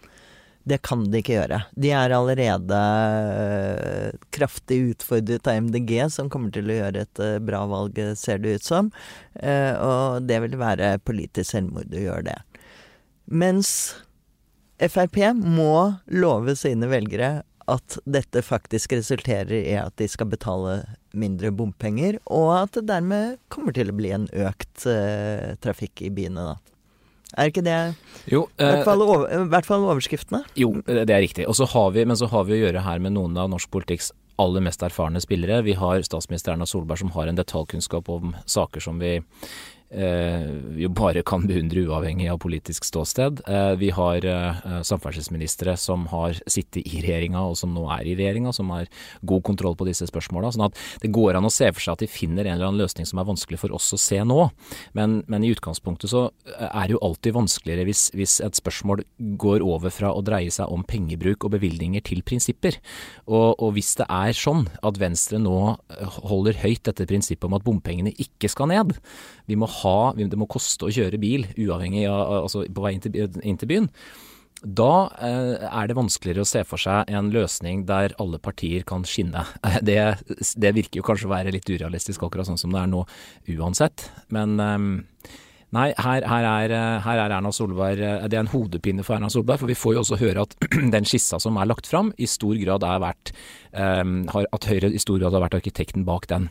det 0.68 0.82
kan 0.84 1.00
de 1.08 1.22
ikke 1.22 1.38
gjøre. 1.38 1.62
De 1.80 1.88
er 1.96 2.12
allerede 2.12 2.76
eh, 2.76 4.12
kraftig 4.34 4.92
utfordret 4.92 5.46
av 5.48 5.56
MDG, 5.64 5.92
som 6.12 6.28
kommer 6.32 6.50
til 6.52 6.68
å 6.68 6.76
gjøre 6.76 6.98
et 7.06 7.18
eh, 7.24 7.40
bra 7.40 7.62
valg, 7.70 7.94
ser 8.20 8.38
det 8.42 8.54
ut 8.58 8.66
som. 8.66 8.84
Eh, 9.40 9.74
og 9.80 10.28
det 10.28 10.38
vil 10.44 10.56
være 10.60 11.00
politisk 11.00 11.50
selvmord 11.54 11.94
å 11.94 12.04
gjøre 12.04 12.24
det. 12.28 12.38
Mens 13.32 13.70
Frp 14.78 15.16
må 15.34 15.98
love 16.14 16.54
sine 16.58 16.86
velgere 16.90 17.42
at 17.68 17.98
dette 18.08 18.42
faktisk 18.44 18.94
resulterer 18.96 19.52
i 19.58 19.76
at 19.78 19.94
de 20.00 20.08
skal 20.10 20.30
betale 20.32 20.80
mindre 21.18 21.50
bompenger, 21.54 22.18
og 22.26 22.52
at 22.56 22.78
det 22.78 22.86
dermed 22.88 23.38
kommer 23.52 23.76
til 23.76 23.92
å 23.92 23.96
bli 23.98 24.14
en 24.14 24.26
økt 24.48 24.86
uh, 24.88 25.54
trafikk 25.64 26.04
i 26.06 26.12
byene, 26.14 26.52
da. 26.52 26.56
Er 27.36 27.50
ikke 27.50 27.60
det 27.60 27.76
jo, 28.32 28.46
uh, 28.56 28.62
i, 28.62 28.70
hvert 28.72 28.86
fall 28.88 29.04
over, 29.04 29.26
i 29.28 29.50
hvert 29.52 29.68
fall 29.68 29.84
overskriftene? 29.84 30.40
Jo, 30.56 30.72
det 30.86 31.12
er 31.12 31.20
riktig. 31.20 31.44
Og 31.50 31.58
så 31.58 31.68
har 31.68 31.92
vi, 31.96 32.06
men 32.08 32.16
så 32.16 32.30
har 32.32 32.48
vi 32.48 32.56
å 32.56 32.62
gjøre 32.62 32.86
her 32.86 33.04
med 33.04 33.16
noen 33.18 33.36
av 33.36 33.50
norsk 33.52 33.68
politikks 33.74 34.14
aller 34.38 34.62
mest 34.64 34.82
erfarne 34.86 35.20
spillere. 35.20 35.64
Vi 35.66 35.74
har 35.76 36.00
statsminister 36.06 36.54
Erna 36.54 36.66
Solberg 36.68 37.02
som 37.02 37.12
har 37.16 37.28
en 37.28 37.38
detaljkunnskap 37.38 38.08
om 38.12 38.36
saker 38.46 38.84
som 38.84 39.02
vi 39.02 39.18
jo 39.88 40.90
bare 40.92 41.22
kan 41.24 41.46
beundre 41.48 41.80
uavhengig 41.88 42.28
av 42.28 42.38
politisk 42.42 42.84
ståsted. 42.84 43.40
Eh, 43.48 43.74
vi 43.80 43.88
har 43.94 44.24
eh, 44.24 44.82
samferdselsministre 44.84 45.76
som 45.80 46.04
har 46.12 46.36
sittet 46.44 46.84
i 46.84 47.00
regjeringa 47.00 47.40
og 47.48 47.56
som 47.56 47.72
nå 47.72 47.86
er 47.94 48.10
i 48.10 48.16
regjeringa, 48.18 48.52
som 48.52 48.68
har 48.74 48.88
god 49.22 49.44
kontroll 49.48 49.76
på 49.78 49.86
disse 49.88 50.04
spørsmåla. 50.10 50.52
Sånn 50.52 50.66
at 50.66 50.76
det 51.00 51.12
går 51.14 51.38
an 51.38 51.48
å 51.48 51.52
se 51.52 51.70
for 51.72 51.80
seg 51.80 51.96
at 51.96 52.04
de 52.04 52.10
finner 52.10 52.44
en 52.44 52.58
eller 52.58 52.68
annen 52.68 52.82
løsning 52.82 53.08
som 53.08 53.20
er 53.22 53.28
vanskelig 53.30 53.60
for 53.62 53.72
oss 53.78 53.88
å 53.96 54.00
se 54.00 54.20
nå. 54.28 54.50
Men, 54.98 55.22
men 55.26 55.46
i 55.46 55.54
utgangspunktet 55.54 56.12
så 56.12 56.26
er 56.58 56.84
det 56.84 56.96
jo 56.98 57.02
alltid 57.08 57.38
vanskeligere 57.38 57.88
hvis, 57.88 58.08
hvis, 58.16 58.38
et 58.44 58.60
spørsmål 58.60 59.02
går 59.40 59.64
over 59.64 59.92
fra 59.94 60.12
å 60.14 60.22
dreie 60.24 60.52
seg 60.52 60.68
om 60.68 60.84
pengebruk 60.86 61.48
og 61.48 61.54
bevilgninger 61.56 62.04
til 62.04 62.20
prinsipper. 62.26 62.76
Og, 63.26 63.56
og 63.56 63.72
hvis 63.78 63.94
det 64.02 64.08
er 64.12 64.36
sånn 64.36 64.66
at 64.84 65.00
Venstre 65.00 65.40
nå 65.40 65.56
holder 66.28 66.60
høyt 66.60 66.84
dette 66.88 67.08
prinsippet 67.08 67.48
om 67.48 67.56
at 67.56 67.64
bompengene 67.64 68.12
ikke 68.20 68.50
skal 68.52 68.70
ned, 68.70 68.98
vi 69.48 69.56
må 69.56 69.64
ha, 69.70 69.77
det 70.18 70.40
må 70.40 70.48
koste 70.50 70.88
å 70.88 70.94
kjøre 70.94 71.20
bil, 71.20 71.46
uavhengig 71.56 72.08
av 72.10 72.44
altså 72.44 72.64
på 72.66 72.84
vei 72.84 72.96
inn 72.96 73.04
til, 73.04 73.16
inn 73.42 73.60
til 73.60 73.70
byen. 73.70 73.92
Da 74.58 75.06
eh, 75.22 75.66
er 75.68 75.86
det 75.86 75.94
vanskeligere 75.94 76.42
å 76.42 76.48
se 76.48 76.64
for 76.66 76.82
seg 76.82 77.10
en 77.14 77.30
løsning 77.30 77.84
der 77.86 78.14
alle 78.18 78.40
partier 78.42 78.82
kan 78.86 79.04
skinne. 79.06 79.44
Det, 79.88 79.98
det, 80.58 80.72
virker 80.74 80.98
jo 80.98 81.06
kanskje 81.06 81.28
å 81.28 81.32
være 81.32 81.52
litt 81.54 81.68
urealistisk 81.70 82.24
akkurat 82.26 82.48
sånn 82.48 82.58
som 82.58 82.74
det 82.74 82.80
er 82.82 82.90
nå 82.90 83.04
uansett. 83.54 84.08
Men 84.34 84.58
eh, 84.58 85.30
nei, 85.76 85.86
her, 85.94 86.26
her, 86.26 86.48
er, 86.48 86.74
her, 87.04 87.22
er, 87.22 87.36
Erna 87.38 87.52
Solberg 87.54 88.02
Det 88.26 88.34
er 88.34 88.42
en 88.42 88.50
hodepine 88.50 89.06
for 89.06 89.16
Erna 89.16 89.30
Solberg, 89.30 89.62
for 89.62 89.70
vi 89.70 89.78
får 89.78 89.94
jo 89.94 90.02
også 90.02 90.18
høre 90.24 90.46
at 90.48 90.56
den 90.96 91.06
skissa 91.06 91.38
som 91.42 91.60
er 91.60 91.70
lagt 91.70 91.86
fram, 91.86 92.10
i 92.18 92.26
stor 92.26 92.58
grad 92.58 92.86
er 92.88 93.04
vært 93.04 93.36
eh, 93.78 94.02
At 94.42 94.72
Høyre 94.72 94.90
i 94.90 95.02
stor 95.02 95.22
grad 95.22 95.38
har 95.38 95.46
vært 95.46 95.60
arkitekten 95.62 96.08
bak 96.08 96.26
den. 96.32 96.50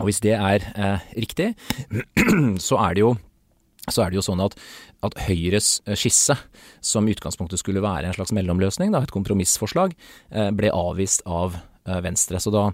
Og 0.00 0.08
hvis 0.08 0.22
det 0.24 0.36
er 0.38 0.64
eh, 0.72 1.04
riktig, 1.18 1.52
så 2.68 2.80
er 2.86 2.96
det 2.96 3.06
jo 3.06 3.12
er 3.90 4.12
det 4.12 4.20
jo 4.20 4.22
sånn 4.22 4.40
at, 4.44 4.54
at 5.02 5.16
Høyres 5.26 5.80
skisse, 5.98 6.36
som 6.78 7.08
i 7.08 7.14
utgangspunktet 7.16 7.58
skulle 7.58 7.82
være 7.82 8.06
en 8.06 8.14
slags 8.14 8.30
mellomløsning, 8.30 8.92
da, 8.94 9.00
et 9.02 9.10
kompromissforslag, 9.10 9.96
ble 10.30 10.70
avvist 10.70 11.24
av 11.26 11.56
Venstre. 12.04 12.38
Så 12.38 12.52
da, 12.54 12.68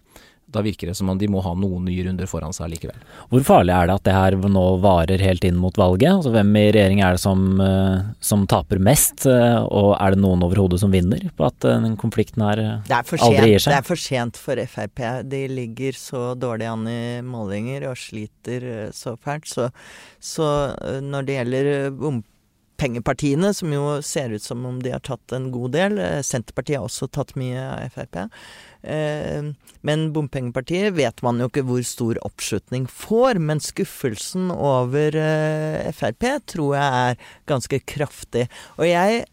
da 0.49 0.62
virker 0.64 0.88
det 0.88 0.95
som 0.97 1.11
om 1.12 1.19
de 1.21 1.28
må 1.28 1.43
ha 1.45 1.52
noen 1.57 1.85
nye 1.85 2.05
runder 2.07 2.28
foran 2.31 2.55
seg 2.57 2.71
likevel. 2.73 2.97
Hvor 3.28 3.45
farlig 3.45 3.75
er 3.75 3.88
det 3.88 3.97
at 3.99 4.05
det 4.09 4.14
her 4.17 4.37
nå 4.49 4.64
varer 4.81 5.21
helt 5.21 5.45
inn 5.45 5.59
mot 5.61 5.76
valget? 5.76 6.09
Altså 6.14 6.33
Hvem 6.33 6.55
i 6.57 6.62
regjering 6.73 7.02
er 7.05 7.19
det 7.19 7.23
som, 7.23 7.43
eh, 7.61 8.07
som 8.25 8.47
taper 8.49 8.81
mest, 8.81 9.26
eh, 9.28 9.59
og 9.61 9.90
er 9.99 10.17
det 10.17 10.23
noen 10.23 10.45
overhodet 10.47 10.81
som 10.81 10.95
vinner 10.95 11.28
på 11.37 11.49
at 11.50 11.69
eh, 11.69 11.83
den 11.85 11.99
konflikten 12.00 12.47
her 12.47 12.62
aldri 12.88 13.52
gir 13.52 13.61
seg? 13.61 13.75
Det 13.75 13.81
er 13.83 13.88
for 13.90 14.00
sent 14.00 14.40
for 14.40 14.64
Frp. 14.73 15.05
De 15.28 15.43
ligger 15.52 16.00
så 16.00 16.33
dårlig 16.38 16.71
an 16.71 16.88
i 16.88 17.02
målinger 17.21 17.90
og 17.90 18.00
sliter 18.00 18.88
så 18.97 19.19
fælt. 19.21 19.52
Så, 19.52 19.69
så 20.21 20.49
når 21.05 21.28
det 21.28 21.38
gjelder 21.38 21.71
bompengepartiene, 22.78 23.54
som 23.54 23.73
jo 23.73 24.00
ser 24.02 24.30
ut 24.30 24.42
som 24.42 24.64
om 24.66 24.80
de 24.82 24.92
har 24.92 25.00
tatt 25.00 25.32
en 25.32 25.50
god 25.50 25.73
del 25.73 25.99
Senterpartiet 26.23 26.78
har 26.78 26.87
også 26.87 27.08
tatt 27.11 27.35
mye 27.37 27.58
av 27.58 27.90
Frp. 27.90 28.28
Eh, 28.82 29.50
men 29.82 30.12
Bompengepartiet 30.12 30.94
vet 30.94 31.23
man 31.23 31.40
jo 31.40 31.49
ikke 31.49 31.64
hvor 31.66 31.82
stor 31.82 32.18
oppslutning 32.23 32.87
får. 32.87 33.40
Men 33.42 33.61
skuffelsen 33.61 34.52
over 34.54 35.16
eh, 35.18 35.90
Frp 35.90 36.28
tror 36.47 36.76
jeg 36.76 37.02
er 37.11 37.35
ganske 37.50 37.80
kraftig. 37.85 38.47
Og 38.78 38.87
jeg 38.87 39.26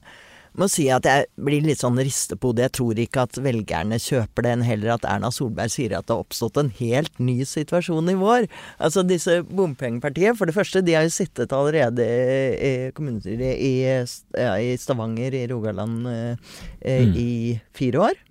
må 0.60 0.68
si 0.72 0.86
at 0.94 1.08
jeg 1.08 1.28
blir 1.42 1.64
litt 1.66 1.82
sånn 1.82 2.00
ristepode 2.00 2.36
på 2.42 2.52
hodet. 2.52 2.66
Jeg 2.66 2.74
tror 2.78 3.00
ikke 3.02 3.24
at 3.26 3.40
velgerne 3.44 4.00
kjøper 4.02 4.46
den, 4.48 4.66
heller 4.66 4.96
at 4.96 5.08
Erna 5.10 5.32
Solberg 5.34 5.72
sier 5.74 5.96
at 5.98 6.08
det 6.08 6.16
har 6.16 6.24
oppstått 6.26 6.60
en 6.62 6.72
helt 6.80 7.18
ny 7.20 7.38
situasjon 7.48 8.12
i 8.12 8.18
vår. 8.20 8.48
Altså 8.78 9.06
disse 9.08 9.40
bompengepartiet, 9.48 10.38
for 10.38 10.50
det 10.50 10.56
første, 10.58 10.84
de 10.86 10.96
har 10.98 11.08
jo 11.08 11.16
sittet 11.16 11.56
allerede 11.56 12.06
i 12.06 12.74
kommunestyret 12.96 13.58
i, 13.58 13.74
i, 13.88 14.78
Stavanger 14.80 15.36
i 15.36 15.46
Rogaland 15.52 16.08
eh, 16.12 16.54
mm. 16.84 17.18
i 17.18 17.32
fire 17.76 18.08
år. 18.10 18.22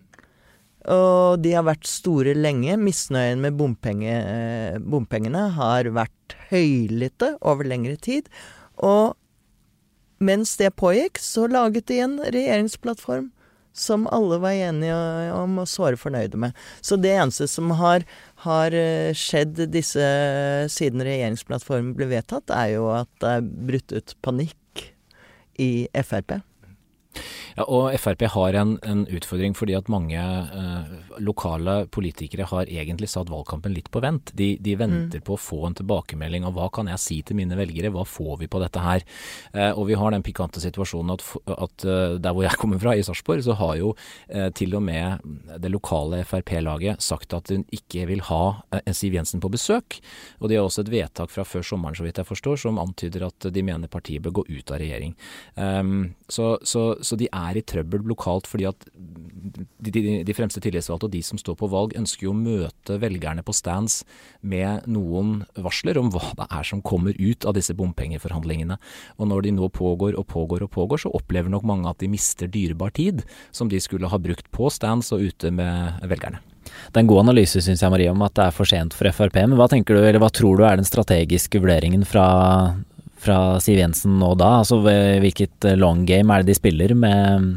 Og 0.95 1.41
de 1.41 1.55
har 1.57 1.65
vært 1.65 1.89
store 1.89 2.35
lenge. 2.37 2.77
Misnøyen 2.77 3.41
med 3.41 3.57
bompenge, 3.57 4.15
eh, 4.15 4.79
bompengene 4.79 5.49
har 5.57 5.89
vært 5.97 6.37
høylytte 6.51 7.35
over 7.41 7.65
lengre 7.69 7.97
tid. 7.97 8.29
Og 8.85 9.15
mens 10.25 10.57
det 10.61 10.75
pågikk, 10.81 11.21
så 11.23 11.49
laget 11.51 11.89
de 11.91 12.01
en 12.05 12.19
regjeringsplattform 12.25 13.31
som 13.75 14.07
alle 14.15 14.39
var 14.39 14.55
enige 14.55 14.95
om 15.35 15.59
og 15.59 15.69
såre 15.69 15.99
fornøyde 15.99 16.39
med. 16.39 16.55
Så 16.81 16.97
det 17.01 17.11
eneste 17.17 17.49
som 17.51 17.73
har, 17.75 18.07
har 18.47 18.75
eh, 18.79 19.11
skjedd 19.19 19.59
disse 19.75 20.07
siden 20.71 21.03
regjeringsplattformen 21.03 21.95
ble 21.99 22.09
vedtatt, 22.15 22.55
er 22.55 22.77
jo 22.77 22.89
at 22.95 23.11
det 23.23 23.33
er 23.41 23.49
brutt 23.71 23.97
ut 23.97 24.15
panikk 24.23 24.85
i 25.59 25.89
Frp. 26.07 26.39
Ja, 27.55 27.67
og 27.71 27.95
Frp 28.01 28.25
har 28.35 28.57
en, 28.59 28.77
en 28.83 29.05
utfordring 29.07 29.55
fordi 29.55 29.77
at 29.79 29.91
mange 29.93 30.19
eh, 30.19 30.95
lokale 31.23 31.85
politikere 31.95 32.49
har 32.51 32.71
egentlig 32.71 33.11
satt 33.13 33.31
valgkampen 33.31 33.75
litt 33.77 33.91
på 33.95 34.03
vent. 34.03 34.33
De, 34.35 34.55
de 34.61 34.75
venter 34.79 35.23
mm. 35.23 35.27
på 35.27 35.37
å 35.37 35.41
få 35.41 35.61
en 35.69 35.77
tilbakemelding 35.79 36.47
av 36.49 36.57
hva 36.57 36.67
kan 36.75 36.91
jeg 36.91 37.03
si 37.03 37.21
til 37.23 37.39
mine 37.39 37.59
velgere, 37.59 37.93
hva 37.95 38.03
får 38.09 38.41
vi 38.43 38.51
på 38.51 38.63
dette 38.63 38.83
her. 38.83 39.05
Eh, 39.53 39.71
og 39.71 39.87
vi 39.91 39.99
har 39.99 40.15
den 40.15 40.25
pikante 40.27 40.63
situasjonen 40.63 41.15
at, 41.15 41.25
at 41.55 41.87
uh, 41.87 42.17
der 42.19 42.35
hvor 42.35 42.47
jeg 42.47 42.59
kommer 42.63 42.83
fra, 42.83 42.97
i 42.99 43.05
Sarpsborg, 43.07 43.45
så 43.47 43.57
har 43.59 43.77
jo 43.79 43.95
eh, 44.29 44.51
til 44.55 44.75
og 44.79 44.85
med 44.85 45.23
det 45.63 45.71
lokale 45.73 46.25
Frp-laget 46.27 47.03
sagt 47.05 47.37
at 47.37 47.53
hun 47.55 47.65
ikke 47.75 48.09
vil 48.11 48.25
ha 48.31 48.43
eh, 48.75 48.93
Siv 48.95 49.15
Jensen 49.15 49.43
på 49.43 49.53
besøk. 49.53 50.01
Og 50.41 50.51
de 50.51 50.59
har 50.59 50.67
også 50.67 50.85
et 50.85 50.93
vedtak 50.95 51.31
fra 51.31 51.47
før 51.47 51.67
sommeren, 51.67 51.97
så 51.97 52.07
vidt 52.07 52.19
jeg 52.19 52.29
forstår, 52.29 52.59
som 52.67 52.83
antyder 52.83 53.29
at 53.29 53.49
de 53.55 53.65
mener 53.67 53.91
partiet 53.91 54.25
bør 54.25 54.41
gå 54.41 54.47
ut 54.51 54.75
av 54.75 54.83
regjering. 54.83 55.15
Um, 55.55 56.15
så, 56.29 56.55
så, 56.67 56.87
så 57.05 57.19
de 57.21 57.29
er 57.31 57.44
er 57.45 57.59
i 57.61 57.65
trøbbel 57.67 58.05
lokalt 58.09 58.49
fordi 58.51 58.69
at 58.71 58.87
de, 59.85 59.91
de, 59.93 60.03
de, 60.25 60.37
fremste 60.37 60.63
tillitsvalgte 60.65 61.09
og 61.09 61.13
de 61.13 61.21
som 61.25 61.41
står 61.41 61.59
på 61.61 61.69
valg, 61.73 61.95
ønsker 61.99 62.27
jo 62.27 62.33
å 62.33 62.39
møte 62.39 62.97
velgerne 63.03 63.45
på 63.45 63.55
stands 63.57 64.01
med 64.41 64.87
noen 64.91 65.43
varsler 65.61 66.01
om 66.01 66.11
hva 66.15 66.33
det 66.39 66.49
er 66.49 66.69
som 66.69 66.83
kommer 66.85 67.17
ut 67.19 67.45
av 67.45 67.57
disse 67.59 67.77
bompengeforhandlingene. 67.77 68.79
Og 69.19 69.31
når 69.31 69.47
de 69.47 69.55
nå 69.59 69.69
pågår 69.75 70.17
og 70.19 70.27
pågår 70.33 70.65
og 70.65 70.73
pågår, 70.75 71.05
så 71.05 71.13
opplever 71.15 71.53
nok 71.53 71.69
mange 71.69 71.91
at 71.91 72.01
de 72.01 72.11
mister 72.11 72.51
dyrebar 72.51 72.95
tid 72.97 73.23
som 73.55 73.71
de 73.71 73.81
skulle 73.83 74.11
ha 74.11 74.21
brukt 74.21 74.51
på 74.55 74.73
stands 74.73 75.13
og 75.15 75.29
ute 75.29 75.53
med 75.55 76.03
velgerne. 76.09 76.41
Det 76.65 76.97
er 76.97 77.05
en 77.05 77.11
god 77.11 77.27
analyse, 77.27 77.61
syns 77.61 77.83
jeg, 77.85 77.93
Marie, 77.93 78.11
om 78.11 78.23
at 78.25 78.35
det 78.39 78.47
er 78.47 78.57
for 78.57 78.69
sent 78.69 78.97
for 78.97 79.09
Frp. 79.13 79.37
Men 79.43 79.59
hva 79.59 79.69
tenker 79.71 79.97
du, 79.97 80.01
eller 80.01 80.23
hva 80.23 80.33
tror 80.33 80.59
du 80.59 80.65
er 80.67 80.81
den 80.81 80.89
strategiske 80.89 81.61
vurderingen 81.61 82.07
fra 82.09 82.25
fra 83.25 83.61
Siv 83.61 83.81
Jensen 83.81 84.19
nå 84.21 84.35
da? 84.39 84.59
Altså 84.63 84.81
hvilket 84.85 85.69
eh, 85.69 85.79
long 85.79 86.05
game 86.09 86.33
er 86.33 86.43
det 86.43 86.53
de 86.53 86.59
spiller 86.59 86.95
med, 86.99 87.49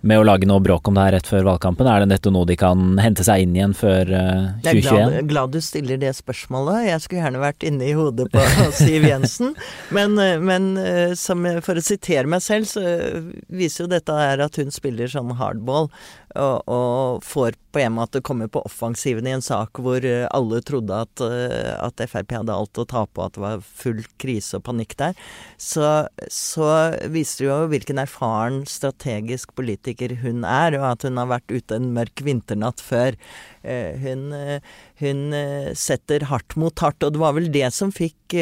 med 0.00 0.20
å 0.20 0.26
lage 0.26 0.48
noe 0.48 0.62
bråk 0.64 0.90
om 0.90 0.96
det 0.96 1.06
her 1.06 1.16
rett 1.16 1.30
før 1.30 1.46
valgkampen? 1.48 1.88
Er 1.88 2.04
det 2.04 2.10
nettopp 2.12 2.36
noe 2.36 2.48
de 2.48 2.56
kan 2.60 3.00
hente 3.00 3.24
seg 3.26 3.44
inn 3.44 3.56
igjen 3.56 3.74
før 3.76 4.12
uh, 4.12 4.20
eh, 4.20 4.62
2021? 4.68 4.84
Jeg 4.84 5.06
er 5.06 5.10
glad, 5.10 5.30
glad, 5.32 5.54
du 5.56 5.64
stiller 5.64 6.00
det 6.02 6.12
spørsmålet. 6.18 6.86
Jeg 6.90 7.04
skulle 7.04 7.24
gjerne 7.24 7.42
vært 7.42 7.66
inne 7.70 7.88
i 7.88 7.96
hodet 7.98 8.28
på 8.32 8.46
Siv 8.80 9.08
Jensen. 9.08 9.54
Men, 9.96 10.16
eh, 10.22 10.36
men 10.40 10.70
som, 11.18 11.46
for 11.64 11.80
å 11.80 11.84
sitere 11.84 12.30
meg 12.30 12.44
selv, 12.44 12.68
så 12.70 12.84
viser 13.48 13.86
jo 13.86 13.92
dette 13.96 14.20
her 14.20 14.44
at 14.44 14.60
hun 14.60 14.72
spiller 14.74 15.10
sånn 15.10 15.34
hardball 15.40 15.90
og, 16.38 16.62
og, 16.70 17.24
får 17.26 17.56
på 17.74 17.80
en 17.82 17.94
måte 17.94 18.22
komme 18.26 18.48
på 18.50 18.62
offensiven 18.66 19.26
i 19.26 19.34
en 19.36 19.44
sak 19.44 19.78
hvor 19.82 20.02
eh, 20.06 20.26
alle 20.34 20.58
trodde 20.66 20.94
at, 21.04 21.22
eh, 21.22 21.70
at 21.78 22.02
Frp 22.10 22.34
hadde 22.34 22.54
alt 22.54 22.80
å 22.82 22.86
tape, 22.90 23.18
og 23.18 23.28
at 23.28 23.36
det 23.36 23.42
var 23.44 23.64
full 23.82 24.02
krise 24.22 24.58
og 24.58 24.64
panikk 24.66 24.96
der, 24.98 25.18
så, 25.54 26.08
så 26.30 26.70
viser 27.10 27.44
det 27.44 27.48
jo 27.48 27.58
hvilken 27.74 28.02
erfaren 28.02 28.62
strategisk 28.70 29.54
politiker 29.58 30.16
hun 30.24 30.42
er, 30.46 30.78
og 30.78 30.88
at 30.92 31.06
hun 31.06 31.20
har 31.22 31.30
vært 31.30 31.54
ute 31.54 31.78
en 31.78 31.92
mørk 31.94 32.24
vinternatt 32.26 32.82
før. 32.82 33.18
Eh, 33.62 33.94
hun, 34.02 34.34
hun 35.02 35.22
setter 35.78 36.26
hardt 36.30 36.58
mot 36.58 36.82
hardt, 36.82 37.02
og 37.06 37.14
det 37.14 37.22
var 37.22 37.38
vel 37.38 37.50
det 37.54 37.68
som 37.76 37.94
fikk 37.94 38.38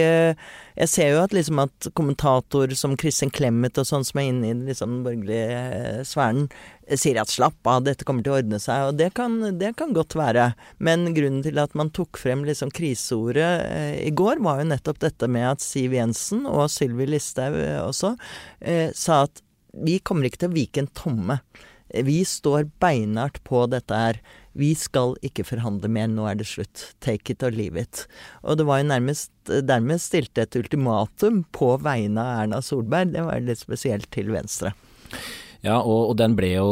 Jeg 0.79 0.91
ser 0.93 1.09
jo 1.11 1.23
at 1.25 1.33
liksom 1.35 1.59
at 1.59 1.89
kommentator 1.99 2.71
som 2.79 2.95
Kristin 2.99 3.33
Clemet 3.35 3.81
og 3.81 3.87
sånn 3.89 4.05
som 4.07 4.21
er 4.21 4.29
inne 4.31 4.51
i 4.53 4.57
liksom 4.69 4.93
den 4.93 5.01
borgerlige 5.07 6.05
sfæren, 6.07 6.47
sier 6.95 7.19
at 7.21 7.33
slapp 7.33 7.67
av, 7.69 7.83
dette 7.85 8.07
kommer 8.07 8.23
til 8.25 8.33
å 8.33 8.39
ordne 8.39 8.61
seg. 8.63 8.93
Og 8.93 9.01
det 9.01 9.11
kan, 9.19 9.35
det 9.59 9.73
kan 9.81 9.91
godt 9.97 10.15
være. 10.19 10.53
Men 10.79 11.09
grunnen 11.17 11.43
til 11.45 11.59
at 11.61 11.75
man 11.79 11.91
tok 11.95 12.21
frem 12.23 12.47
liksom 12.47 12.71
kriseordet 12.75 13.51
eh, 13.67 13.97
i 14.07 14.15
går, 14.15 14.39
var 14.45 14.63
jo 14.63 14.71
nettopp 14.71 15.03
dette 15.03 15.31
med 15.31 15.49
at 15.51 15.65
Siv 15.65 15.99
Jensen 15.99 16.47
og 16.47 16.69
Sylvi 16.73 17.09
Listhaug 17.11 17.59
eh, 17.59 17.81
også 17.83 18.15
eh, 18.63 18.95
sa 18.97 19.25
at 19.27 19.43
vi 19.79 19.99
kommer 20.01 20.29
ikke 20.29 20.45
til 20.45 20.53
å 20.53 20.57
vike 20.57 20.83
en 20.85 20.93
tomme. 20.97 21.41
Vi 21.89 22.21
står 22.27 22.69
beinhardt 22.81 23.43
på 23.49 23.67
dette 23.71 23.97
her. 23.97 24.23
Vi 24.59 24.73
skal 24.75 25.15
ikke 25.23 25.47
forhandle 25.47 25.91
mer, 25.93 26.09
nå 26.11 26.27
er 26.27 26.41
det 26.41 26.49
slutt. 26.51 26.89
Take 27.05 27.35
it 27.35 27.45
or 27.47 27.55
leave 27.55 27.79
it. 27.79 28.07
Og 28.43 28.59
det 28.59 28.67
var 28.67 28.81
jo 28.83 28.89
nærmest 28.91 29.31
dermed 29.47 30.03
stilte 30.03 30.43
et 30.45 30.59
ultimatum 30.59 31.45
på 31.55 31.77
vegne 31.85 32.25
av 32.25 32.43
Erna 32.43 32.63
Solberg. 32.65 33.15
Det 33.15 33.23
var 33.29 33.45
litt 33.47 33.63
spesielt 33.63 34.11
til 34.15 34.33
Venstre. 34.35 34.75
Ja, 35.59 35.81
og, 35.83 36.13
og 36.13 36.15
den 36.21 36.37
jo, 36.39 36.67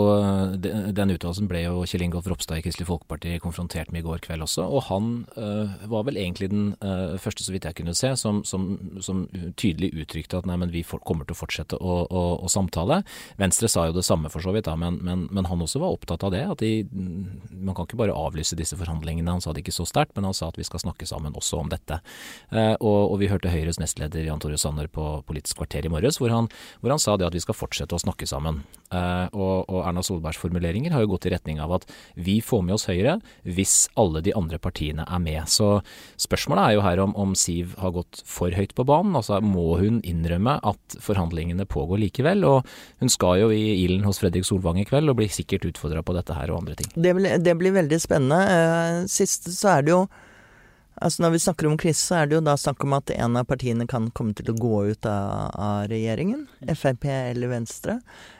den 0.62 1.10
uttalelsen 1.10 1.48
ble 1.50 1.64
jo 1.64 1.80
Kjell 1.90 2.04
Ingolf 2.06 2.28
Ropstad 2.30 2.60
i 2.60 2.62
Kristelig 2.62 2.86
Folkeparti 2.86 3.32
konfrontert 3.42 3.90
med 3.90 4.04
i 4.04 4.06
går 4.06 4.20
kveld 4.22 4.44
også. 4.46 4.62
Og 4.62 4.84
han 4.86 5.08
øh, 5.34 5.72
var 5.90 6.04
vel 6.06 6.20
egentlig 6.20 6.52
den 6.52 6.68
øh, 6.78 7.16
første, 7.18 7.42
så 7.42 7.50
vidt 7.50 7.66
jeg 7.66 7.74
kunne 7.80 7.96
se, 7.98 8.12
som, 8.16 8.44
som, 8.46 8.68
som 9.02 9.24
tydelig 9.58 9.90
uttrykte 9.90 10.38
at 10.38 10.46
nei, 10.46 10.58
men 10.62 10.70
vi 10.70 10.84
for, 10.86 11.02
kommer 11.02 11.26
til 11.26 11.34
å 11.34 11.40
fortsette 11.40 11.80
å, 11.82 11.96
å, 12.06 12.22
å, 12.38 12.52
samtale. 12.52 13.00
Venstre 13.42 13.66
sa 13.72 13.88
jo 13.88 13.96
det 13.96 14.06
samme 14.06 14.30
for 14.30 14.44
så 14.44 14.54
vidt, 14.54 14.68
da, 14.70 14.76
men, 14.78 15.00
men, 15.02 15.26
men, 15.34 15.50
han 15.50 15.66
også 15.66 15.82
var 15.82 15.98
opptatt 15.98 16.22
av 16.22 16.36
det. 16.36 16.44
At 16.54 16.62
de, 16.62 16.86
man 16.94 17.74
kan 17.74 17.90
ikke 17.90 17.98
bare 18.04 18.14
avlyse 18.14 18.54
disse 18.54 18.78
forhandlingene. 18.78 19.34
Han 19.34 19.42
sa 19.42 19.50
det 19.50 19.66
ikke 19.66 19.74
så 19.80 19.88
sterkt, 19.90 20.14
men 20.14 20.30
han 20.30 20.36
sa 20.36 20.52
at 20.52 20.62
vi 20.62 20.68
skal 20.68 20.84
snakke 20.86 21.10
sammen 21.10 21.34
også 21.34 21.64
om 21.64 21.74
dette. 21.74 21.98
Uh, 22.54 22.78
og, 22.78 23.00
og, 23.10 23.18
vi 23.18 23.32
hørte 23.34 23.50
Høyres 23.50 23.82
nestleder 23.82 24.30
Jan 24.30 24.42
Tore 24.42 24.62
Sanner 24.62 24.86
på 24.86 25.10
Politisk 25.26 25.58
kvarter 25.58 25.90
i 25.90 25.90
morges, 25.90 26.22
hvor 26.22 26.30
han, 26.30 26.52
hvor 26.78 26.94
han 26.94 27.02
sa 27.02 27.18
det 27.18 27.26
at 27.26 27.34
vi 27.34 27.42
skal 27.42 27.58
fortsette 27.58 27.98
å 27.98 28.06
snakke 28.06 28.30
sammen. 28.30 28.62
Uh, 28.94 29.26
og, 29.34 29.66
og, 29.66 29.80
Erna 29.82 30.02
Solbergs 30.06 30.38
formuleringer 30.38 30.94
har 30.94 31.02
jo 31.02 31.10
gått 31.14 31.26
i 31.26 31.32
retning 31.32 31.58
av 31.62 31.72
at 31.74 31.86
vi 32.14 32.38
får 32.44 32.62
med 32.62 32.76
oss 32.76 32.86
Høyre 32.86 33.16
hvis 33.42 33.88
alle 33.98 34.22
de 34.22 34.34
andre 34.38 34.60
partiene 34.62 35.02
er 35.02 35.22
med. 35.22 35.48
Så 35.50 35.80
spørsmålet 36.22 36.62
er 36.62 36.76
jo 36.76 36.84
her 36.84 37.02
om, 37.02 37.16
om 37.18 37.34
Siv 37.38 37.74
har 37.82 37.96
gått 37.96 38.22
for 38.28 38.54
høyt 38.54 38.76
på 38.78 38.86
banen. 38.86 39.16
Altså 39.18 39.40
må 39.42 39.80
hun 39.80 39.98
innrømme 40.06 40.58
at 40.66 40.98
forhandlingene 41.02 41.66
pågår 41.66 42.04
likevel? 42.04 42.46
Og 42.46 42.68
hun 43.02 43.12
skal 43.12 43.42
jo 43.42 43.50
i 43.54 43.64
ilden 43.82 44.06
hos 44.06 44.22
Fredrik 44.22 44.46
Solvang 44.46 44.78
i 44.82 44.86
kveld 44.88 45.10
og 45.10 45.18
blir 45.18 45.32
sikkert 45.34 45.66
utfordra 45.68 46.04
på 46.06 46.14
dette 46.16 46.36
her 46.36 46.52
og 46.52 46.62
andre 46.62 46.78
ting. 46.78 46.92
Det, 46.94 47.16
blir, 47.18 47.40
det 47.42 47.58
blir 47.58 47.74
veldig 47.74 48.00
spennende. 48.02 48.40
Uh, 48.46 49.10
sist 49.10 49.50
så 49.50 49.76
er 49.76 49.86
det 49.86 49.96
jo 49.96 50.04
Altså 50.96 51.22
Når 51.22 51.34
vi 51.34 51.40
snakker 51.44 51.68
om 51.68 51.76
krise, 51.80 52.00
så 52.00 52.20
er 52.20 52.28
det 52.28 52.38
jo 52.38 52.44
da 52.44 52.54
snakk 52.56 52.84
om 52.86 52.94
at 52.96 53.10
en 53.12 53.36
av 53.36 53.44
partiene 53.48 53.84
kan 53.90 54.08
komme 54.16 54.32
til 54.36 54.48
å 54.52 54.56
gå 54.56 54.78
ut 54.92 55.08
av, 55.10 55.50
av 55.52 55.90
regjeringen. 55.90 56.46
Frp 56.72 57.04
eller 57.12 57.52
Venstre. 57.52 57.98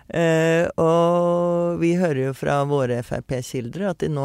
Eh, 0.08 0.64
og 0.80 1.82
vi 1.82 1.92
hører 2.00 2.28
jo 2.28 2.38
fra 2.38 2.62
våre 2.68 3.02
Frp-kilder 3.04 3.90
at 3.90 4.00
de 4.00 4.08
nå 4.12 4.24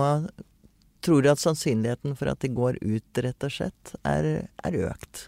tror 1.02 1.28
at 1.28 1.42
sannsynligheten 1.42 2.16
for 2.16 2.32
at 2.32 2.42
de 2.44 2.52
går 2.54 2.78
ut, 2.82 3.22
rett 3.26 3.48
og 3.48 3.54
slett, 3.54 3.96
er, 4.08 4.28
er 4.64 4.78
økt. 4.86 5.28